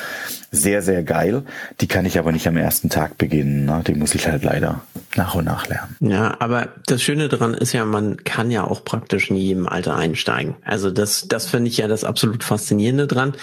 [0.51, 1.43] Sehr, sehr geil.
[1.81, 3.67] Die kann ich aber nicht am ersten Tag beginnen.
[3.67, 3.83] Ne?
[3.87, 4.83] Die muss ich halt leider
[5.15, 5.97] nach und nach lernen.
[6.01, 9.97] Ja, aber das Schöne daran ist ja, man kann ja auch praktisch in jedem Alter
[9.97, 10.57] einsteigen.
[10.65, 13.35] Also das, das finde ich ja das absolut Faszinierende dran.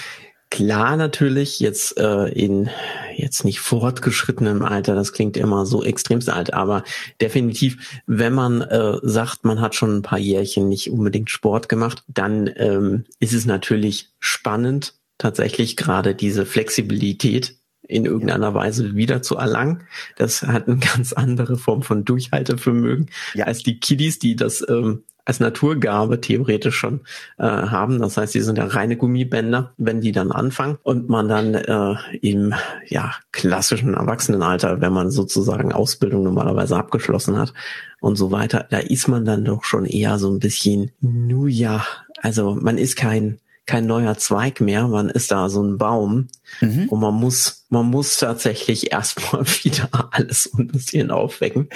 [0.54, 2.70] Klar, natürlich jetzt äh, in
[3.16, 6.84] jetzt nicht fortgeschrittenem Alter, das klingt immer so extremst alt, aber
[7.20, 12.04] definitiv, wenn man äh, sagt, man hat schon ein paar Jährchen nicht unbedingt Sport gemacht,
[12.08, 19.38] dann ähm, ist es natürlich spannend, tatsächlich gerade diese Flexibilität in irgendeiner Weise wieder zu
[19.38, 19.88] erlangen.
[20.18, 23.46] Das hat eine ganz andere Form von Durchhaltevermögen ja.
[23.46, 27.02] als die Kiddies, die das ähm, als Naturgabe theoretisch schon
[27.38, 28.00] äh, haben.
[28.00, 31.96] Das heißt, die sind ja reine Gummibänder, wenn die dann anfangen und man dann äh,
[32.22, 32.54] im
[32.88, 37.54] ja klassischen Erwachsenenalter, wenn man sozusagen Ausbildung normalerweise abgeschlossen hat
[38.02, 41.86] und so weiter, da ist man dann doch schon eher so ein bisschen, nu ja,
[42.22, 46.28] also man ist kein kein neuer Zweig mehr, man ist da so ein Baum
[46.60, 46.90] mhm.
[46.90, 51.70] und man muss, man muss tatsächlich erstmal wieder alles ein bisschen aufwecken,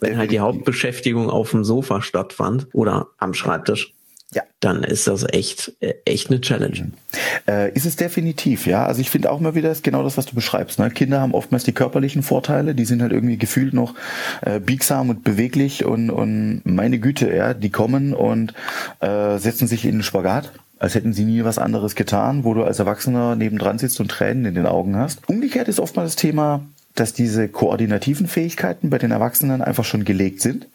[0.00, 3.92] wenn halt die Hauptbeschäftigung auf dem Sofa stattfand oder am Schreibtisch.
[4.32, 4.42] Ja.
[4.58, 6.86] Dann ist das echt, echt eine Challenge.
[6.86, 6.92] Mhm.
[7.46, 8.84] Äh, ist es definitiv, ja.
[8.84, 10.80] Also ich finde auch mal wieder, ist genau das, was du beschreibst.
[10.80, 10.90] Ne?
[10.90, 13.94] Kinder haben oftmals die körperlichen Vorteile, die sind halt irgendwie gefühlt noch
[14.42, 18.54] äh, biegsam und beweglich und, und meine Güte, ja, die kommen und
[19.00, 20.52] äh, setzen sich in den Spagat
[20.84, 24.44] als hätten sie nie was anderes getan, wo du als Erwachsener nebendran sitzt und Tränen
[24.44, 25.26] in den Augen hast.
[25.30, 26.60] Umgekehrt ist oftmals das Thema,
[26.94, 30.68] dass diese koordinativen Fähigkeiten bei den Erwachsenen einfach schon gelegt sind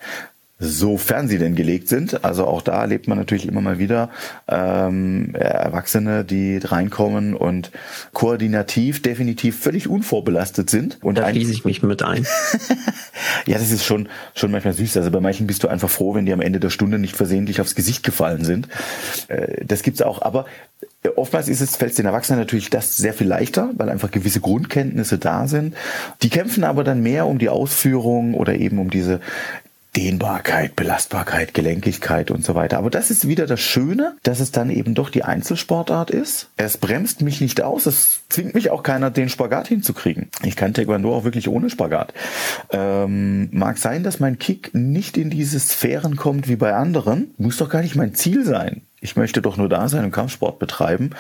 [0.60, 2.26] sofern sie denn gelegt sind.
[2.26, 4.10] Also auch da erlebt man natürlich immer mal wieder
[4.48, 7.72] ähm, Erwachsene, die reinkommen und
[8.12, 10.98] koordinativ definitiv völlig unvorbelastet sind.
[11.02, 12.28] Und da schließe ich mich mit ein.
[13.46, 14.98] ja, das ist schon schon manchmal süß.
[14.98, 17.62] Also bei manchen bist du einfach froh, wenn die am Ende der Stunde nicht versehentlich
[17.62, 18.68] aufs Gesicht gefallen sind.
[19.30, 20.22] Äh, das gibt's auch.
[20.22, 20.46] Aber
[21.16, 24.42] Oftmals ist es, fällt es den Erwachsenen natürlich das sehr viel leichter, weil einfach gewisse
[24.42, 25.74] Grundkenntnisse da sind.
[26.24, 29.22] Die kämpfen aber dann mehr um die Ausführung oder eben um diese
[29.96, 32.78] Dehnbarkeit, Belastbarkeit, Gelenkigkeit und so weiter.
[32.78, 36.50] Aber das ist wieder das Schöne, dass es dann eben doch die Einzelsportart ist.
[36.58, 40.30] Es bremst mich nicht aus, es zwingt mich auch keiner, den Spagat hinzukriegen.
[40.44, 42.14] Ich kann Taekwondo auch wirklich ohne Spagat.
[42.72, 47.34] Ähm, mag sein, dass mein Kick nicht in diese Sphären kommt wie bei anderen.
[47.38, 48.84] Muss doch gar nicht mein Ziel sein.
[49.02, 51.12] Ich möchte doch nur da sein und Kampfsport betreiben.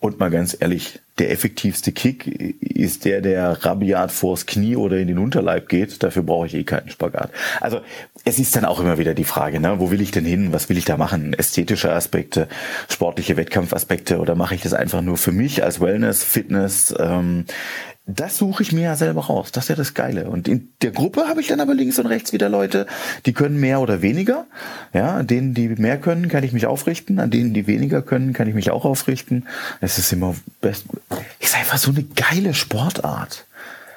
[0.00, 5.08] Und mal ganz ehrlich, der effektivste Kick ist der, der rabiat vors Knie oder in
[5.08, 6.02] den Unterleib geht.
[6.02, 7.30] Dafür brauche ich eh keinen Spagat.
[7.60, 7.80] Also
[8.24, 10.52] es ist dann auch immer wieder die Frage, ne, wo will ich denn hin?
[10.52, 11.34] Was will ich da machen?
[11.34, 12.48] Ästhetische Aspekte,
[12.88, 16.94] sportliche Wettkampfaspekte oder mache ich das einfach nur für mich als Wellness, Fitness?
[16.98, 17.44] Ähm,
[18.06, 19.52] das suche ich mir ja selber raus.
[19.52, 20.28] Das ist ja das Geile.
[20.28, 22.86] Und in der Gruppe habe ich dann aber links und rechts wieder Leute,
[23.26, 24.46] die können mehr oder weniger.
[24.92, 27.20] Ja, denen, die mehr können, kann ich mich aufrichten.
[27.20, 29.46] An denen, die weniger können, kann ich mich auch aufrichten.
[29.80, 30.84] Es ist immer best.
[31.38, 33.46] Ist einfach so eine geile Sportart.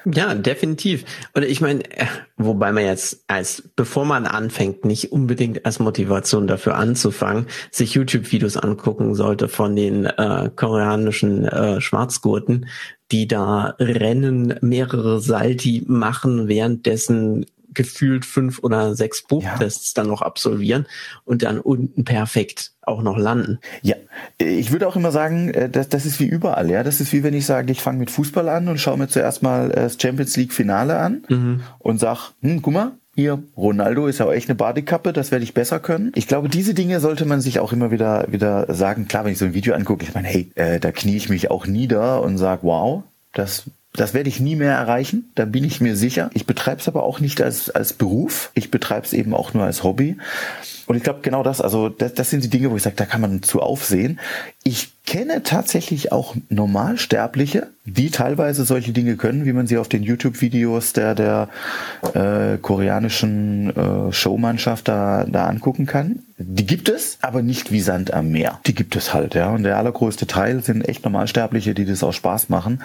[0.08, 1.04] Ja, definitiv.
[1.34, 6.46] Und ich meine, äh, wobei man jetzt als, bevor man anfängt, nicht unbedingt als Motivation
[6.46, 12.68] dafür anzufangen, sich YouTube-Videos angucken sollte von den äh, koreanischen äh, Schwarzgurten,
[13.10, 20.02] die da rennen, mehrere Salti machen, währenddessen gefühlt fünf oder sechs Buchtests ja.
[20.02, 20.86] dann noch absolvieren
[21.24, 23.58] und dann unten perfekt auch noch landen.
[23.82, 23.96] Ja,
[24.38, 26.82] ich würde auch immer sagen, äh, das, das ist wie überall, ja.
[26.82, 29.42] Das ist wie wenn ich sage, ich fange mit Fußball an und schaue mir zuerst
[29.42, 31.60] mal das Champions League Finale an mhm.
[31.78, 35.42] und sag, hm, guck mal, hier, Ronaldo ist ja auch echt eine Badekappe, das werde
[35.42, 36.12] ich besser können.
[36.14, 39.08] Ich glaube, diese Dinge sollte man sich auch immer wieder wieder sagen.
[39.08, 41.50] Klar, wenn ich so ein Video angucke, ich meine, hey, äh, da knie ich mich
[41.50, 43.64] auch nieder und sag, wow, das
[44.00, 46.30] das werde ich nie mehr erreichen, da bin ich mir sicher.
[46.34, 48.50] Ich betreibe es aber auch nicht als, als Beruf.
[48.54, 50.16] Ich betreibe es eben auch nur als Hobby.
[50.86, 53.06] Und ich glaube, genau das, also das, das sind die Dinge, wo ich sage, da
[53.06, 54.20] kann man zu aufsehen.
[54.66, 60.02] Ich kenne tatsächlich auch Normalsterbliche, die teilweise solche Dinge können, wie man sie auf den
[60.02, 61.48] YouTube-Videos der, der
[62.14, 66.24] äh, koreanischen äh, Showmannschaft da, da angucken kann.
[66.38, 68.58] Die gibt es, aber nicht wie Sand am Meer.
[68.66, 69.50] Die gibt es halt, ja.
[69.50, 72.82] Und der allergrößte Teil sind echt Normalsterbliche, die das auch Spaß machen.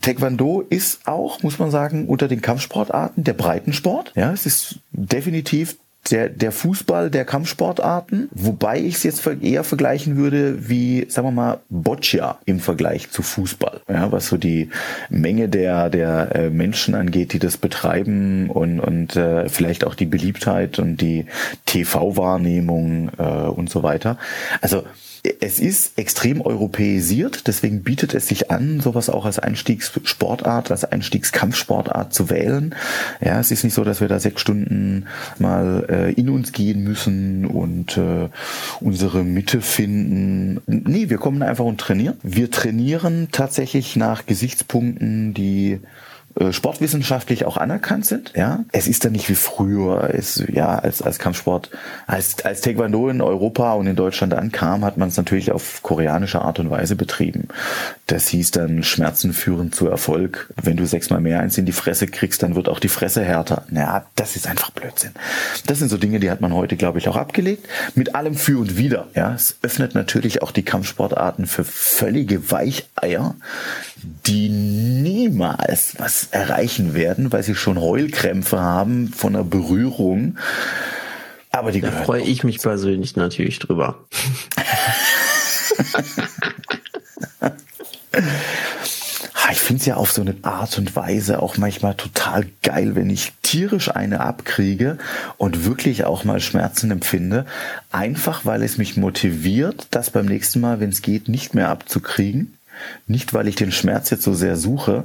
[0.00, 4.10] Taekwondo ist auch, muss man sagen, unter den Kampfsportarten der Breitensport.
[4.16, 5.76] Ja, es ist definitiv
[6.10, 11.32] der, der Fußball der Kampfsportarten, wobei ich es jetzt eher vergleichen würde wie, sagen wir
[11.32, 13.80] mal, Boccia im Vergleich zu Fußball.
[13.88, 14.68] Ja, was so die
[15.08, 20.06] Menge der, der äh, Menschen angeht, die das betreiben und, und äh, vielleicht auch die
[20.06, 21.26] Beliebtheit und die
[21.66, 24.18] TV-Wahrnehmung äh, und so weiter.
[24.60, 24.82] Also
[25.40, 32.12] es ist extrem europäisiert, deswegen bietet es sich an, sowas auch als Einstiegssportart, als Einstiegskampfsportart
[32.12, 32.74] zu wählen.
[33.20, 35.06] Ja, es ist nicht so, dass wir da sechs Stunden
[35.38, 38.30] mal äh, in uns gehen müssen und äh,
[38.80, 40.60] unsere Mitte finden.
[40.66, 42.16] Nee, wir kommen einfach und trainieren.
[42.24, 45.78] Wir trainieren tatsächlich nach Gesichtspunkten, die
[46.50, 48.32] sportwissenschaftlich auch anerkannt sind.
[48.34, 50.10] Ja, es ist dann nicht wie früher.
[50.12, 51.70] Es, ja, als als Kampfsport,
[52.06, 56.42] als als Taekwondo in Europa und in Deutschland ankam, hat man es natürlich auf koreanische
[56.42, 57.48] Art und Weise betrieben.
[58.06, 60.52] Das hieß dann Schmerzen führen zu Erfolg.
[60.62, 63.64] Wenn du sechsmal mehr eins in die Fresse kriegst, dann wird auch die Fresse härter.
[63.70, 65.12] Ja, das ist einfach Blödsinn.
[65.66, 67.68] Das sind so Dinge, die hat man heute, glaube ich, auch abgelegt.
[67.94, 69.08] Mit allem für und wider.
[69.14, 73.34] Ja, es öffnet natürlich auch die Kampfsportarten für völlige Weicheier,
[74.26, 80.38] die niemals was erreichen werden, weil sie schon Heulkrämpfe haben von einer Berührung.
[81.50, 84.04] Aber die da freue ich mich persönlich natürlich drüber.
[89.52, 93.10] ich finde es ja auf so eine Art und Weise auch manchmal total geil, wenn
[93.10, 94.96] ich tierisch eine abkriege
[95.36, 97.44] und wirklich auch mal Schmerzen empfinde.
[97.90, 102.56] Einfach weil es mich motiviert, das beim nächsten Mal, wenn es geht, nicht mehr abzukriegen.
[103.06, 105.04] Nicht, weil ich den Schmerz jetzt so sehr suche,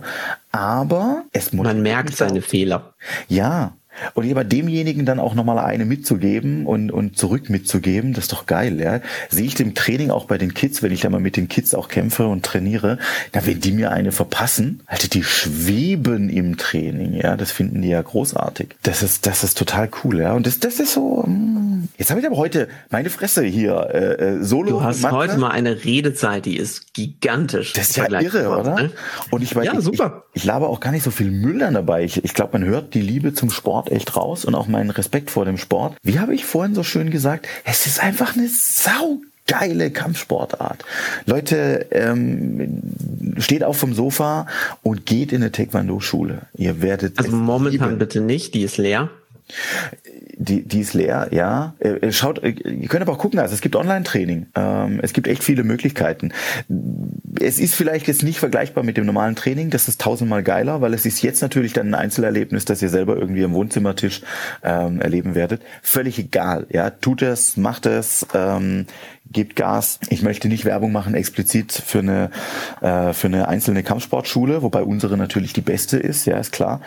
[0.51, 2.93] aber es Man merkt seine Fehler.
[3.27, 3.76] Ja,
[4.13, 8.45] und lieber demjenigen dann auch nochmal eine mitzugeben und, und zurück mitzugeben, das ist doch
[8.45, 9.01] geil, ja.
[9.29, 11.73] Sehe ich dem Training auch bei den Kids, wenn ich da mal mit den Kids
[11.73, 12.97] auch kämpfe und trainiere,
[13.33, 17.89] na, wenn die mir eine verpassen, Alter, die schweben im Training, ja, das finden die
[17.89, 18.75] ja großartig.
[18.83, 20.33] Das ist, das ist total cool, ja.
[20.33, 21.89] Und das, das ist so, mm.
[21.97, 24.71] jetzt habe ich aber heute meine Fresse hier, äh, äh Solo.
[24.71, 27.73] Du hast heute mal eine Redezeit, die ist gigantisch.
[27.73, 28.75] Das ist ja irre, oder?
[28.75, 28.91] Ne?
[29.31, 30.23] Und ich weiß, ja, super.
[30.33, 32.03] Ich, ich laber auch gar nicht so viel Müll dann dabei.
[32.03, 34.89] Ich, ich glaube, man hört die Liebe zum Sport Sport echt raus und auch meinen
[34.89, 35.97] Respekt vor dem Sport.
[36.04, 40.84] Wie habe ich vorhin so schön gesagt, es ist einfach eine sau geile Kampfsportart.
[41.26, 42.82] Leute, ähm,
[43.38, 44.47] steht auf vom Sofa
[44.84, 46.41] und geht in eine Taekwondo-Schule.
[46.58, 47.17] Ihr werdet.
[47.17, 48.00] Also momentan lieben.
[48.00, 49.10] bitte nicht, die ist leer
[50.38, 51.73] die, die ist leer, ja.
[51.79, 54.47] Äh, äh, schaut, äh, ihr könnt aber auch gucken, also es gibt Online-Training.
[54.55, 56.33] Ähm, es gibt echt viele Möglichkeiten.
[57.39, 60.93] Es ist vielleicht jetzt nicht vergleichbar mit dem normalen Training, das ist tausendmal geiler, weil
[60.93, 64.21] es ist jetzt natürlich dann ein Einzelerlebnis, das ihr selber irgendwie am Wohnzimmertisch
[64.63, 65.62] ähm, erleben werdet.
[65.81, 66.89] Völlig egal, ja.
[66.89, 68.25] Tut es, macht es.
[68.33, 68.86] Ähm,
[69.31, 69.99] gebt Gas.
[70.09, 72.29] Ich möchte nicht Werbung machen explizit für eine
[72.81, 76.81] äh, für eine einzelne Kampfsportschule, wobei unsere natürlich die beste ist, ja ist klar.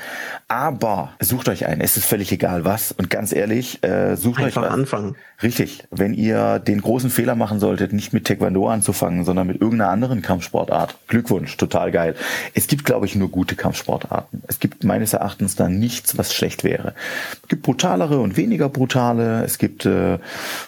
[0.48, 1.80] Aber sucht euch einen.
[1.80, 2.92] Es ist völlig egal was.
[2.92, 4.74] Und ganz ehrlich, äh, sucht Einfach euch was.
[4.74, 5.16] anfangen.
[5.42, 5.84] Richtig.
[5.90, 10.22] Wenn ihr den großen Fehler machen solltet, nicht mit Taekwondo anzufangen, sondern mit irgendeiner anderen
[10.22, 10.98] Kampfsportart.
[11.08, 12.14] Glückwunsch, total geil.
[12.54, 14.42] Es gibt, glaube ich, nur gute Kampfsportarten.
[14.46, 16.94] Es gibt meines Erachtens da nichts, was schlecht wäre.
[17.42, 19.44] Es gibt brutalere und weniger brutale.
[19.44, 20.18] Es gibt äh,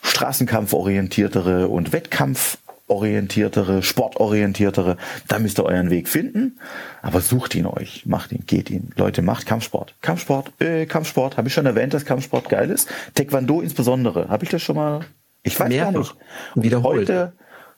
[0.02, 2.58] Straßenkampforientiertere und Wettkampf
[2.92, 4.96] kampforientiertere, sportorientiertere,
[5.28, 6.58] da müsst ihr euren Weg finden.
[7.00, 8.90] Aber sucht ihn euch, macht ihn, geht ihn.
[8.96, 9.94] Leute, macht Kampfsport.
[10.02, 12.88] Kampfsport, äh, Kampfsport, habe ich schon erwähnt, dass Kampfsport geil ist.
[13.14, 15.00] Taekwondo insbesondere, habe ich das schon mal?
[15.42, 15.92] Ich weiß Mehrfach.
[15.92, 16.16] gar nicht.
[16.54, 17.08] Wiederholt.
[17.08, 17.32] Heute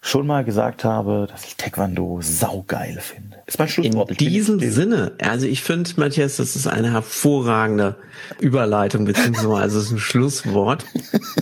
[0.05, 3.38] schon mal gesagt habe, dass ich Taekwondo saugeil finde.
[3.47, 4.11] Ist mein Schlusswort.
[4.11, 7.97] In diesem Sinne, also ich finde, Matthias, das ist eine hervorragende
[8.38, 10.85] Überleitung, beziehungsweise es ist ein Schlusswort.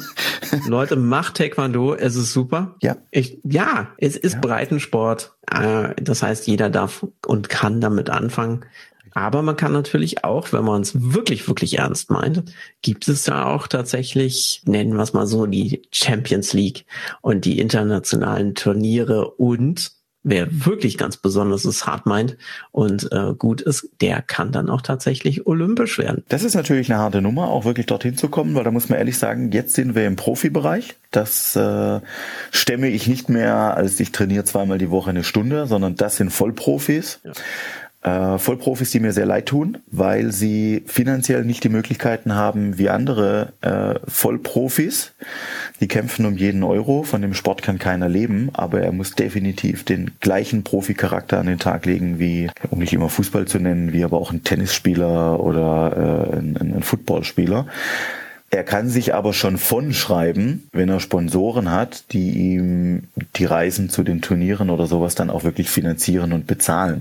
[0.68, 2.76] Leute, macht Taekwondo, es ist super.
[2.80, 2.96] Ja.
[3.10, 4.40] Ich, ja, es ist ja.
[4.40, 5.32] Breitensport.
[5.50, 8.64] Äh, das heißt, jeder darf und kann damit anfangen.
[9.14, 12.44] Aber man kann natürlich auch, wenn man es wirklich, wirklich ernst meint,
[12.82, 16.84] gibt es da auch tatsächlich, nennen wir es mal so, die Champions League
[17.20, 19.92] und die internationalen Turniere und
[20.24, 22.36] wer wirklich ganz besonders es hart meint
[22.70, 26.24] und äh, gut ist, der kann dann auch tatsächlich olympisch werden.
[26.28, 28.98] Das ist natürlich eine harte Nummer, auch wirklich dorthin zu kommen, weil da muss man
[28.98, 30.94] ehrlich sagen, jetzt sind wir im Profibereich.
[31.10, 32.00] Das äh,
[32.50, 36.30] stemme ich nicht mehr, als ich trainiere zweimal die Woche eine Stunde, sondern das sind
[36.30, 37.20] Vollprofis.
[37.24, 37.32] Ja
[38.02, 42.88] äh, Vollprofis, die mir sehr leid tun, weil sie finanziell nicht die Möglichkeiten haben wie
[42.88, 45.12] andere äh, Vollprofis.
[45.80, 49.84] Die kämpfen um jeden Euro, von dem Sport kann keiner leben, aber er muss definitiv
[49.84, 54.04] den gleichen Proficharakter an den Tag legen wie, um nicht immer Fußball zu nennen, wie
[54.04, 57.66] aber auch ein Tennisspieler oder äh, ein, ein Footballspieler.
[58.54, 63.04] Er kann sich aber schon von schreiben, wenn er Sponsoren hat, die ihm
[63.36, 67.00] die Reisen zu den Turnieren oder sowas dann auch wirklich finanzieren und bezahlen.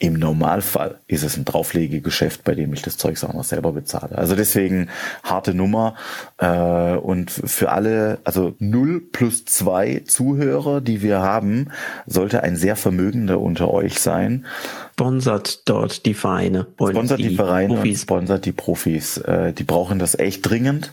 [0.00, 4.18] Im Normalfall ist es ein Drauflegegeschäft, bei dem ich das Zeug auch noch selber bezahle.
[4.18, 4.88] Also deswegen
[5.22, 5.94] harte Nummer.
[6.38, 11.68] Äh, und für alle, also 0 plus 2 Zuhörer, die wir haben,
[12.06, 14.46] sollte ein sehr Vermögender unter euch sein.
[14.94, 16.66] Sponsert dort die Vereine.
[16.76, 18.00] Sponsert die, die Vereine Profis.
[18.00, 19.18] und sponsert die Profis.
[19.18, 20.92] Äh, die brauchen das echt dringend.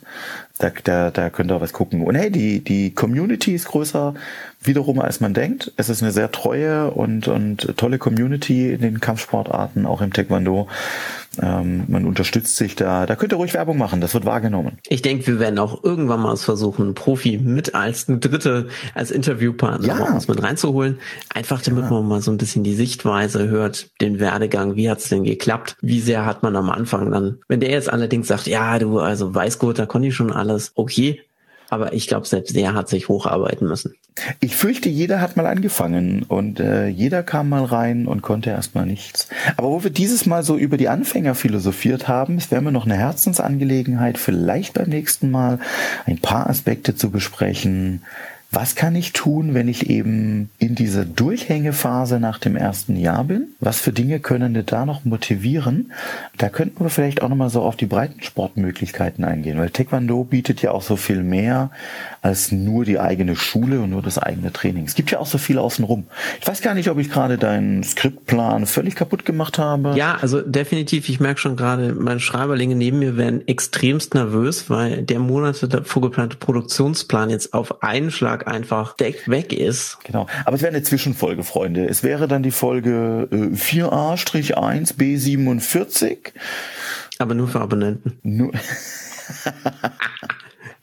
[0.59, 2.03] Da, da, da könnt ihr was gucken.
[2.03, 4.13] Und hey, die, die Community ist größer
[4.61, 5.71] wiederum, als man denkt.
[5.75, 10.67] Es ist eine sehr treue und, und tolle Community in den Kampfsportarten, auch im Taekwondo.
[11.41, 13.05] Ähm, man unterstützt sich da.
[13.05, 14.77] Da könnt ihr ruhig Werbung machen, das wird wahrgenommen.
[14.87, 19.11] Ich denke, wir werden auch irgendwann mal versuchen, einen Profi mit als eine dritte, als
[19.11, 20.13] Interviewpartner ja.
[20.13, 20.99] uns mit reinzuholen.
[21.33, 21.89] Einfach damit ja.
[21.89, 25.77] man mal so ein bisschen die Sichtweise hört, den Werdegang, wie hat's denn geklappt?
[25.81, 29.33] Wie sehr hat man am Anfang dann, wenn der jetzt allerdings sagt, ja, du, also
[29.33, 31.21] Weißgurt, da konnte ich schon alles, okay,
[31.71, 33.95] aber ich glaube, selbst der hat sich hocharbeiten müssen.
[34.41, 38.85] Ich fürchte, jeder hat mal angefangen und äh, jeder kam mal rein und konnte erstmal
[38.85, 39.29] nichts.
[39.55, 42.85] Aber wo wir dieses Mal so über die Anfänger philosophiert haben, es wäre mir noch
[42.85, 45.59] eine Herzensangelegenheit, vielleicht beim nächsten Mal
[46.05, 48.03] ein paar Aspekte zu besprechen,
[48.53, 53.47] was kann ich tun, wenn ich eben in dieser Durchhängephase nach dem ersten Jahr bin?
[53.61, 55.93] Was für Dinge können da noch motivieren?
[56.37, 60.71] Da könnten wir vielleicht auch nochmal so auf die Breitensportmöglichkeiten eingehen, weil Taekwondo bietet ja
[60.71, 61.71] auch so viel mehr
[62.21, 64.83] als nur die eigene Schule und nur das eigene Training.
[64.83, 66.07] Es gibt ja auch so viel außenrum.
[66.41, 69.93] Ich weiß gar nicht, ob ich gerade deinen Skriptplan völlig kaputt gemacht habe.
[69.95, 71.07] Ja, also definitiv.
[71.07, 76.35] Ich merke schon gerade, meine Schreiberlinge neben mir werden extremst nervös, weil der Monate vorgeplante
[76.35, 79.99] Produktionsplan jetzt auf einen Schlag Tag einfach weg ist.
[80.03, 80.27] Genau.
[80.45, 81.85] Aber es wäre eine Zwischenfolge, Freunde.
[81.85, 86.33] Es wäre dann die Folge äh, 4a-1 B47.
[87.19, 88.19] Aber nur für Abonnenten.
[88.23, 88.51] Nur.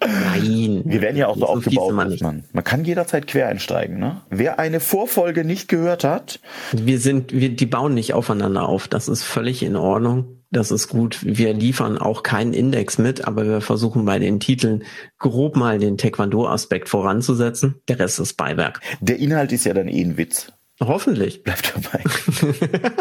[0.01, 0.83] Nein.
[0.85, 3.99] Wir werden ja auch so, so aufgebaut, man, man, man kann jederzeit quer einsteigen.
[3.99, 4.23] Ne?
[4.31, 6.39] Wer eine Vorfolge nicht gehört hat.
[6.73, 8.87] Wir sind, wir, die bauen nicht aufeinander auf.
[8.87, 10.38] Das ist völlig in Ordnung.
[10.51, 11.19] Das ist gut.
[11.23, 14.85] Wir liefern auch keinen Index mit, aber wir versuchen bei den Titeln
[15.19, 17.83] grob mal den Taekwondo-Aspekt voranzusetzen.
[17.89, 18.81] Der Rest ist Beiwerk.
[19.01, 20.53] Der Inhalt ist ja dann eh ein Witz.
[20.81, 21.43] Hoffentlich.
[21.43, 22.03] Bleibt dabei.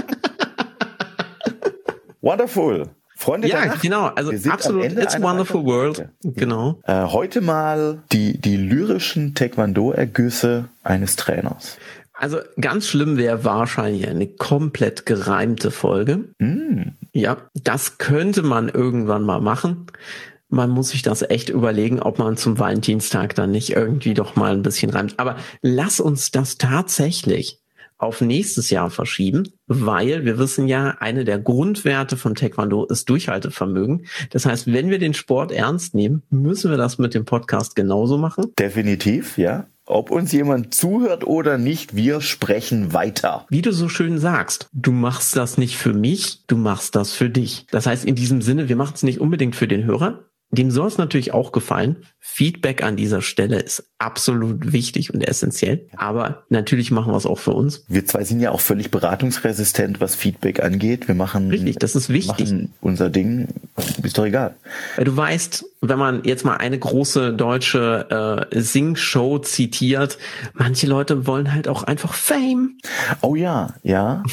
[2.21, 2.89] Wonderful.
[3.15, 4.07] Freunde ja, genau.
[4.07, 6.07] Also absolut, it's a wonderful world.
[6.21, 6.79] Genau.
[6.83, 11.77] Äh, heute mal die, die lyrischen Taekwondo-Ergüsse eines Trainers.
[12.19, 16.29] Also ganz schlimm wäre wahrscheinlich eine komplett gereimte Folge.
[16.39, 16.93] Mm.
[17.13, 19.85] Ja, das könnte man irgendwann mal machen.
[20.49, 24.53] Man muss sich das echt überlegen, ob man zum Valentinstag dann nicht irgendwie doch mal
[24.53, 25.19] ein bisschen reimt.
[25.19, 27.59] Aber lass uns das tatsächlich
[27.99, 34.05] auf nächstes Jahr verschieben, weil wir wissen ja, eine der Grundwerte von Taekwondo ist Durchhaltevermögen.
[34.29, 38.17] Das heißt, wenn wir den Sport ernst nehmen, müssen wir das mit dem Podcast genauso
[38.17, 38.53] machen.
[38.57, 39.67] Definitiv, ja.
[39.89, 43.45] Ob uns jemand zuhört oder nicht, wir sprechen weiter.
[43.49, 47.29] Wie du so schön sagst, du machst das nicht für mich, du machst das für
[47.29, 47.65] dich.
[47.71, 50.87] Das heißt in diesem Sinne, wir machen es nicht unbedingt für den Hörer, dem soll
[50.87, 51.97] es natürlich auch gefallen.
[52.19, 55.87] Feedback an dieser Stelle ist absolut wichtig und essentiell.
[55.95, 57.83] Aber natürlich machen wir es auch für uns.
[57.87, 61.07] Wir zwei sind ja auch völlig beratungsresistent, was Feedback angeht.
[61.07, 62.49] Wir machen, Richtig, das ist wichtig.
[62.51, 63.47] machen unser Ding.
[64.03, 64.55] Ist doch egal.
[65.03, 70.17] Du weißt, wenn man jetzt mal eine große deutsche äh, Sing-Show zitiert,
[70.53, 72.77] manche Leute wollen halt auch einfach Fame.
[73.21, 74.23] Oh ja, ja.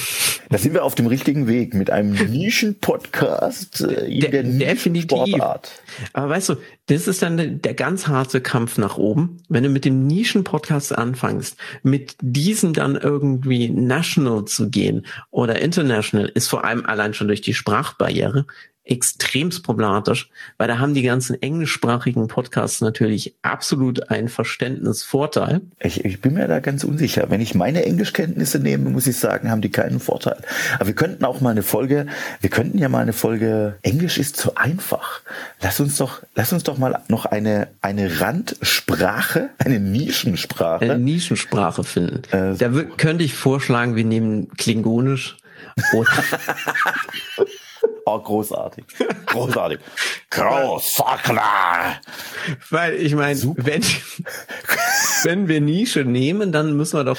[0.50, 5.10] Da sind wir auf dem richtigen Weg mit einem Nischen-Podcast äh, in De- der definitiv.
[5.28, 5.70] Sportart.
[6.12, 6.54] Aber weißt du,
[6.86, 9.38] das ist dann der- ganz harte Kampf nach oben.
[9.48, 16.30] Wenn du mit dem Nischen-Podcast anfängst, mit diesem dann irgendwie national zu gehen oder international,
[16.34, 18.46] ist vor allem allein schon durch die Sprachbarriere
[18.84, 20.28] extremst problematisch,
[20.58, 25.62] weil da haben die ganzen englischsprachigen Podcasts natürlich absolut einen Verständnisvorteil.
[25.80, 27.30] Ich, ich bin mir da ganz unsicher.
[27.30, 30.36] Wenn ich meine Englischkenntnisse nehme, muss ich sagen, haben die keinen Vorteil.
[30.74, 32.06] Aber wir könnten auch mal eine Folge,
[32.40, 35.22] wir könnten ja mal eine Folge, Englisch ist zu einfach.
[35.62, 40.84] Lass uns doch, lass uns doch mal noch eine, eine Randsprache, eine Nischensprache.
[40.84, 42.22] Eine Nischensprache finden.
[42.32, 42.68] Äh, da
[42.98, 45.36] könnte ich vorschlagen, wir nehmen Klingonisch
[45.94, 46.10] oder
[48.06, 48.84] Oh, großartig.
[49.24, 49.78] Großartig.
[50.28, 51.38] Großartig.
[52.68, 53.82] Weil ich meine, wenn,
[55.22, 57.16] wenn wir Nische nehmen, dann müssen wir doch.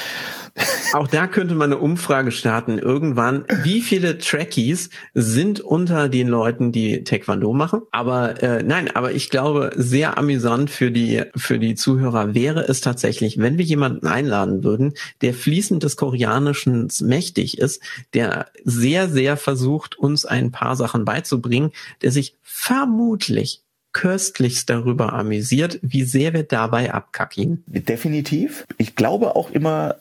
[0.93, 3.43] Auch da könnte man eine Umfrage starten irgendwann.
[3.63, 7.81] Wie viele Trekkies sind unter den Leuten, die Taekwondo machen?
[7.91, 12.79] Aber äh, nein, aber ich glaube, sehr amüsant für die für die Zuhörer wäre es
[12.79, 17.81] tatsächlich, wenn wir jemanden einladen würden, der fließend des Koreanischen mächtig ist,
[18.13, 25.79] der sehr sehr versucht, uns ein paar Sachen beizubringen, der sich vermutlich köstlichst darüber amüsiert,
[25.81, 27.63] wie sehr wir dabei abkacken.
[27.65, 28.67] Definitiv.
[28.77, 29.95] Ich glaube auch immer,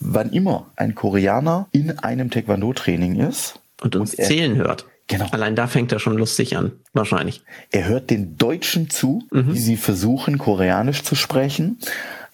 [0.00, 4.86] wann immer ein Koreaner in einem Taekwondo-Training ist, Und uns Und er- zählen hört.
[5.08, 5.26] Genau.
[5.30, 7.42] Allein da fängt er schon lustig an, wahrscheinlich.
[7.70, 9.54] er hört den Deutschen zu, Mhm.
[9.54, 11.78] wie sie versuchen, Koreanisch zu sprechen.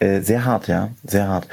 [0.03, 1.47] Äh, sehr hart, ja, sehr hart.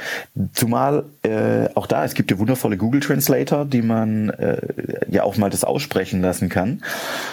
[0.54, 4.60] Zumal äh, auch da, es gibt ja wundervolle Google Translator, die man äh,
[5.08, 6.82] ja auch mal das aussprechen lassen kann.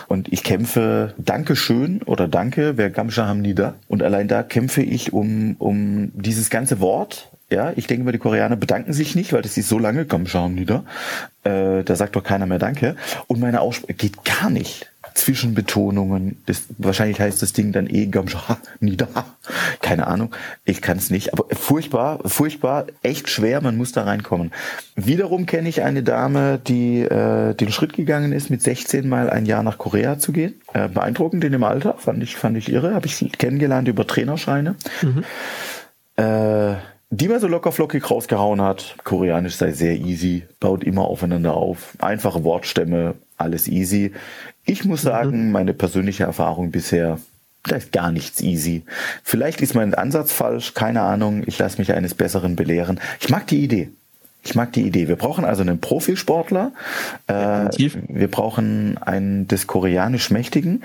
[0.07, 3.73] Und ich kämpfe Dankeschön oder Danke, wer Gamscha haben nie da.
[3.87, 7.31] Und allein da kämpfe ich um, um dieses ganze Wort.
[7.49, 10.41] Ja, ich denke mal, die Koreaner bedanken sich nicht, weil das ist so lange, Gamscha
[10.41, 10.83] haben nie da.
[11.43, 12.95] Äh, da sagt doch keiner mehr Danke.
[13.25, 14.91] Und meine Aussprache geht gar nicht.
[15.17, 16.37] Zwischenbetonungen.
[16.45, 19.07] Das, wahrscheinlich heißt das Ding dann eh Gamsha, Nida.
[19.81, 20.33] Keine Ahnung.
[20.65, 21.33] Ich kann es nicht.
[21.33, 23.61] Aber furchtbar, furchtbar, echt schwer.
[23.61, 24.51] Man muss da reinkommen.
[24.95, 29.45] Wiederum kenne ich eine Dame, die äh, den Schritt gegangen ist, mit 16 mal ein
[29.45, 30.61] Jahr nach Korea zu gehen.
[30.73, 31.95] Äh, beeindruckend in dem Alter.
[31.97, 32.93] Fand ich, fand ich irre.
[32.93, 34.75] Habe ich kennengelernt über Trainerscheine.
[36.15, 36.75] Äh,
[37.09, 38.95] die mal so locker flockig rausgehauen hat.
[39.03, 41.95] Koreanisch sei sehr easy, baut immer aufeinander auf.
[41.99, 44.11] Einfache Wortstämme, alles easy.
[44.69, 47.19] Ich muss sagen, meine persönliche Erfahrung bisher,
[47.63, 48.83] da ist gar nichts easy.
[49.23, 51.43] Vielleicht ist mein Ansatz falsch, keine Ahnung.
[51.45, 52.99] Ich lasse mich eines Besseren belehren.
[53.21, 53.89] Ich mag die Idee.
[54.43, 55.07] Ich mag die Idee.
[55.07, 56.73] Wir brauchen also einen Profisportler.
[57.27, 57.69] Äh,
[58.09, 60.83] wir brauchen einen des Koreanisch Mächtigen.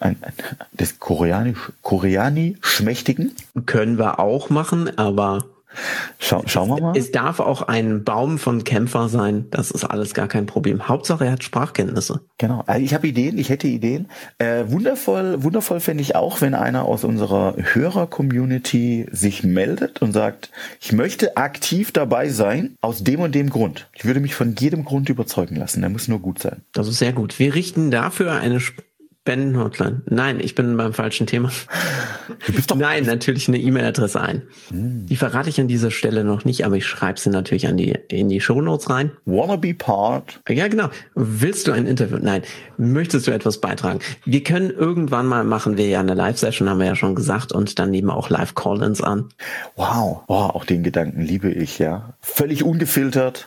[0.00, 0.32] Ein, ein,
[0.72, 3.36] des Koreanisch, Koreanisch Mächtigen.
[3.66, 5.44] Können wir auch machen, aber
[6.18, 6.96] Schau, schauen wir mal.
[6.96, 9.46] es darf auch ein Baum von Kämpfer sein.
[9.50, 10.88] Das ist alles gar kein Problem.
[10.88, 12.20] Hauptsache, er hat Sprachkenntnisse.
[12.38, 12.62] Genau.
[12.66, 14.08] Also ich habe Ideen, ich hätte Ideen.
[14.38, 20.50] Äh, wundervoll, wundervoll fände ich auch, wenn einer aus unserer Hörer-Community sich meldet und sagt,
[20.80, 23.88] ich möchte aktiv dabei sein, aus dem und dem Grund.
[23.94, 25.80] Ich würde mich von jedem Grund überzeugen lassen.
[25.80, 26.62] Der muss nur gut sein.
[26.72, 27.38] Das ist sehr gut.
[27.38, 28.60] Wir richten dafür eine
[29.22, 30.02] Spendenhotline.
[30.10, 31.52] Nein, ich bin beim falschen Thema.
[32.74, 34.42] Nein, natürlich eine E-Mail-Adresse ein.
[34.70, 37.96] Die verrate ich an dieser Stelle noch nicht, aber ich schreibe sie natürlich an die,
[38.08, 39.12] in die Shownotes rein.
[39.24, 40.40] wanna be part.
[40.48, 40.88] Ja, genau.
[41.14, 42.18] Willst du ein Interview?
[42.20, 42.42] Nein.
[42.78, 44.00] Möchtest du etwas beitragen?
[44.24, 47.78] Wir können irgendwann mal machen wir ja eine Live-Session, haben wir ja schon gesagt, und
[47.78, 49.28] dann nehmen wir auch Live-Call-ins an.
[49.76, 50.24] Wow.
[50.26, 52.14] Oh, auch den Gedanken liebe ich, ja.
[52.20, 53.46] Völlig ungefiltert.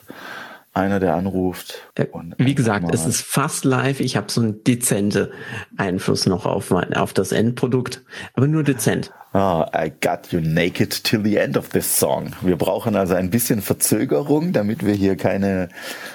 [0.75, 1.89] Einer, der anruft.
[1.95, 2.05] Äh,
[2.37, 4.01] Wie gesagt, es ist fast live.
[4.01, 5.31] Ich habe so einen dezente
[5.77, 8.03] Einfluss noch auf, mein, auf das Endprodukt,
[8.33, 9.11] aber nur dezent.
[9.35, 12.31] Ah, I got you naked till the end of this song.
[12.41, 15.67] Wir brauchen also ein bisschen Verzögerung, damit wir hier keine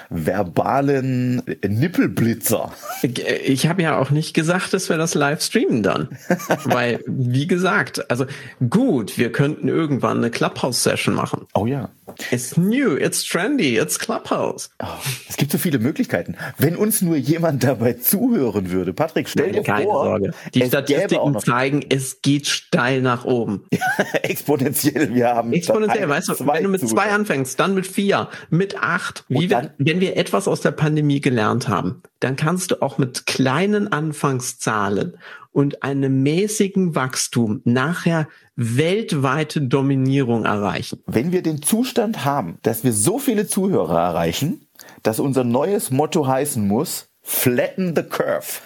[0.09, 2.71] verbalen Nippelblitzer.
[3.03, 6.09] Ich, ich habe ja auch nicht gesagt, dass wir das live streamen dann.
[6.63, 8.25] Weil, wie gesagt, also
[8.71, 11.45] gut, wir könnten irgendwann eine Clubhouse-Session machen.
[11.53, 11.89] Oh ja.
[12.31, 14.50] It's new, it's trendy, it's Clubhouse.
[14.81, 14.85] Oh,
[15.29, 16.35] es gibt so viele Möglichkeiten.
[16.57, 18.93] Wenn uns nur jemand dabei zuhören würde.
[18.93, 20.31] Patrick, stell dir Keine vor, Sorge.
[20.53, 23.65] Die Statistiken zeigen, es geht steil nach oben.
[24.23, 25.13] exponentiell.
[25.13, 26.95] Wir haben Exponentiell, ein, weißt du, wenn du mit Zuhörer.
[26.95, 29.25] zwei anfängst, dann mit vier, mit acht.
[29.27, 33.25] Wie wir, wenn wir etwas aus der Pandemie gelernt haben, dann kannst du auch mit
[33.25, 35.17] kleinen Anfangszahlen
[35.51, 41.01] und einem mäßigen Wachstum nachher weltweite Dominierung erreichen.
[41.05, 44.67] Wenn wir den Zustand haben, dass wir so viele Zuhörer erreichen,
[45.03, 48.61] dass unser neues Motto heißen muss, flatten the curve.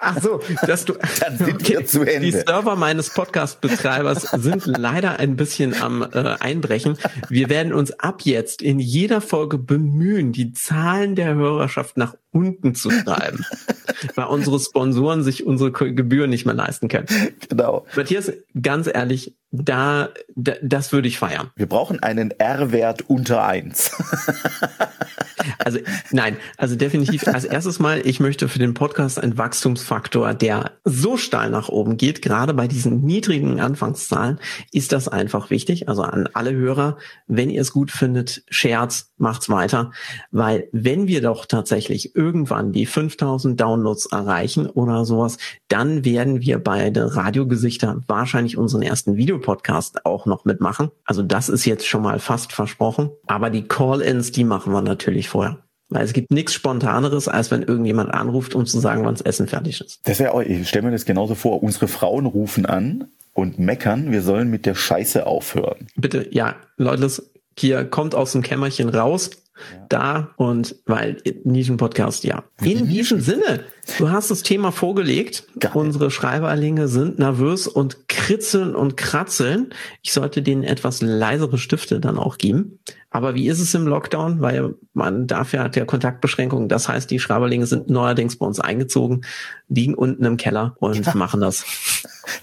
[0.00, 0.94] Ach so, dass du.
[1.20, 1.78] Dann sind okay.
[1.78, 2.20] wir zu Ende.
[2.20, 6.98] Die Server meines Podcast-Betreibers sind leider ein bisschen am äh, Einbrechen.
[7.28, 12.74] Wir werden uns ab jetzt in jeder Folge bemühen, die Zahlen der Hörerschaft nach unten
[12.74, 13.44] zu treiben,
[14.14, 17.06] weil unsere Sponsoren sich unsere Gebühren nicht mehr leisten können.
[17.48, 17.86] Genau.
[17.94, 21.50] Matthias, ganz ehrlich, da, da das würde ich feiern.
[21.56, 23.92] Wir brauchen einen R-Wert unter eins.
[25.58, 25.78] also
[26.10, 31.18] nein, also definitiv als erstes mal, ich möchte für den Podcast einen Wachstumsfaktor, der so
[31.18, 34.40] steil nach oben geht, gerade bei diesen niedrigen Anfangszahlen,
[34.72, 35.86] ist das einfach wichtig.
[35.86, 39.92] Also an alle Hörer, wenn ihr es gut findet, Scherz, macht's weiter,
[40.30, 46.60] weil wenn wir doch tatsächlich irgendwann die 5000 Downloads erreichen oder sowas, dann werden wir
[46.60, 50.92] bei der Radiogesichter wahrscheinlich unseren ersten Videopodcast auch noch mitmachen.
[51.04, 53.10] Also das ist jetzt schon mal fast versprochen.
[53.26, 55.58] Aber die Call-ins, die machen wir natürlich vorher.
[55.88, 59.48] Weil es gibt nichts Spontaneres, als wenn irgendjemand anruft, um zu sagen, wann das Essen
[59.48, 60.00] fertig ist.
[60.04, 61.62] Das wäre auch, ich stelle mir das genauso vor.
[61.62, 65.88] Unsere Frauen rufen an und meckern, wir sollen mit der Scheiße aufhören.
[65.96, 67.10] Bitte, ja, Leute,
[67.58, 69.30] hier kommt aus dem Kämmerchen raus,
[69.72, 69.86] ja.
[69.88, 72.44] da und weil Nischen-Podcast, ja.
[72.60, 73.64] In diesem Sinne,
[73.98, 75.46] du hast das Thema vorgelegt.
[75.58, 75.72] Geil.
[75.74, 79.70] Unsere Schreiberlinge sind nervös und kritzeln und kratzeln.
[80.02, 82.78] Ich sollte denen etwas leisere Stifte dann auch geben.
[83.12, 84.40] Aber wie ist es im Lockdown?
[84.40, 86.68] Weil man darf ja der Kontaktbeschränkungen.
[86.68, 89.26] Das heißt, die Schreiberlinge sind neuerdings bei uns eingezogen,
[89.68, 91.14] liegen unten im Keller und ja.
[91.14, 91.64] machen das.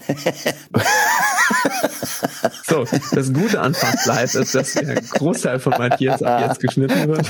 [2.66, 7.08] so, das Gute an Fast Live ist, dass der Großteil von Matthias ab jetzt geschnitten
[7.08, 7.28] wird.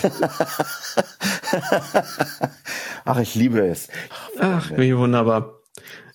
[3.07, 3.89] Ach, ich liebe es.
[4.39, 5.61] Ach, wie wunderbar.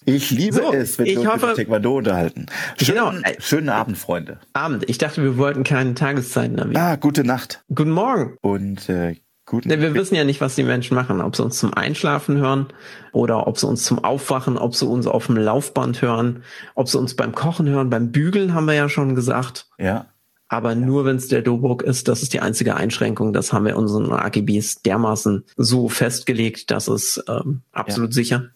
[0.06, 2.46] Ich liebe so, es, wenn wir uns hoffe, Taekwondo unterhalten.
[2.82, 3.36] Schönen, genau.
[3.40, 4.40] schönen Abend, Freunde.
[4.54, 4.88] Abend.
[4.88, 6.78] Ich dachte, wir wollten keine Tageszeiten erwähnen.
[6.78, 7.64] Ah, gute Nacht.
[7.74, 8.38] Guten Morgen.
[8.42, 11.22] Und äh, guten Denn wir wissen ja nicht, was die Menschen machen.
[11.22, 12.68] Ob sie uns zum Einschlafen hören
[13.14, 16.44] oder ob sie uns zum Aufwachen, ob sie uns auf dem Laufband hören,
[16.76, 19.68] ob sie uns beim Kochen hören, beim Bügeln haben wir ja schon gesagt.
[19.80, 20.08] Ja.
[20.48, 23.34] Aber nur wenn es der Dobruck ist, das ist die einzige Einschränkung.
[23.34, 28.14] Das haben wir in unseren AGBs dermaßen so festgelegt, dass es ähm, absolut ja.
[28.14, 28.50] sicher.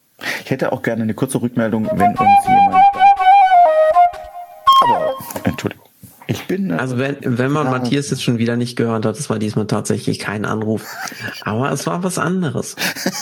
[0.43, 2.83] Ich hätte auch gerne eine kurze Rückmeldung, wenn uns jemand.
[4.81, 5.13] Aber,
[5.43, 5.89] Entschuldigung.
[6.29, 6.69] Ich bin.
[6.69, 9.67] Äh, also wenn, wenn man Matthias jetzt schon wieder nicht gehört hat, das war diesmal
[9.67, 10.85] tatsächlich kein Anruf.
[11.41, 12.75] Aber es war was anderes.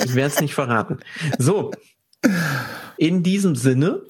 [0.04, 1.00] Ich werde es nicht verraten.
[1.38, 1.72] So.
[2.98, 4.02] In diesem Sinne,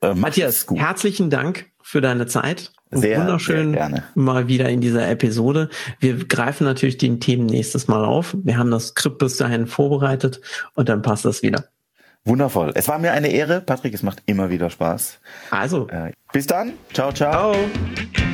[0.00, 2.72] äh, Matthias, herzlichen Dank für deine Zeit.
[2.90, 4.04] Sehr, wunderschön sehr gerne.
[4.14, 5.68] mal wieder in dieser Episode.
[6.00, 8.34] Wir greifen natürlich die Themen nächstes Mal auf.
[8.42, 10.40] Wir haben das Skript bis dahin vorbereitet
[10.74, 11.68] und dann passt das wieder.
[12.24, 12.72] Wundervoll.
[12.74, 13.94] Es war mir eine Ehre, Patrick.
[13.94, 15.20] Es macht immer wieder Spaß.
[15.50, 15.88] Also.
[15.88, 16.74] Äh, bis dann.
[16.92, 17.52] Ciao, ciao.
[17.52, 18.27] Ciao.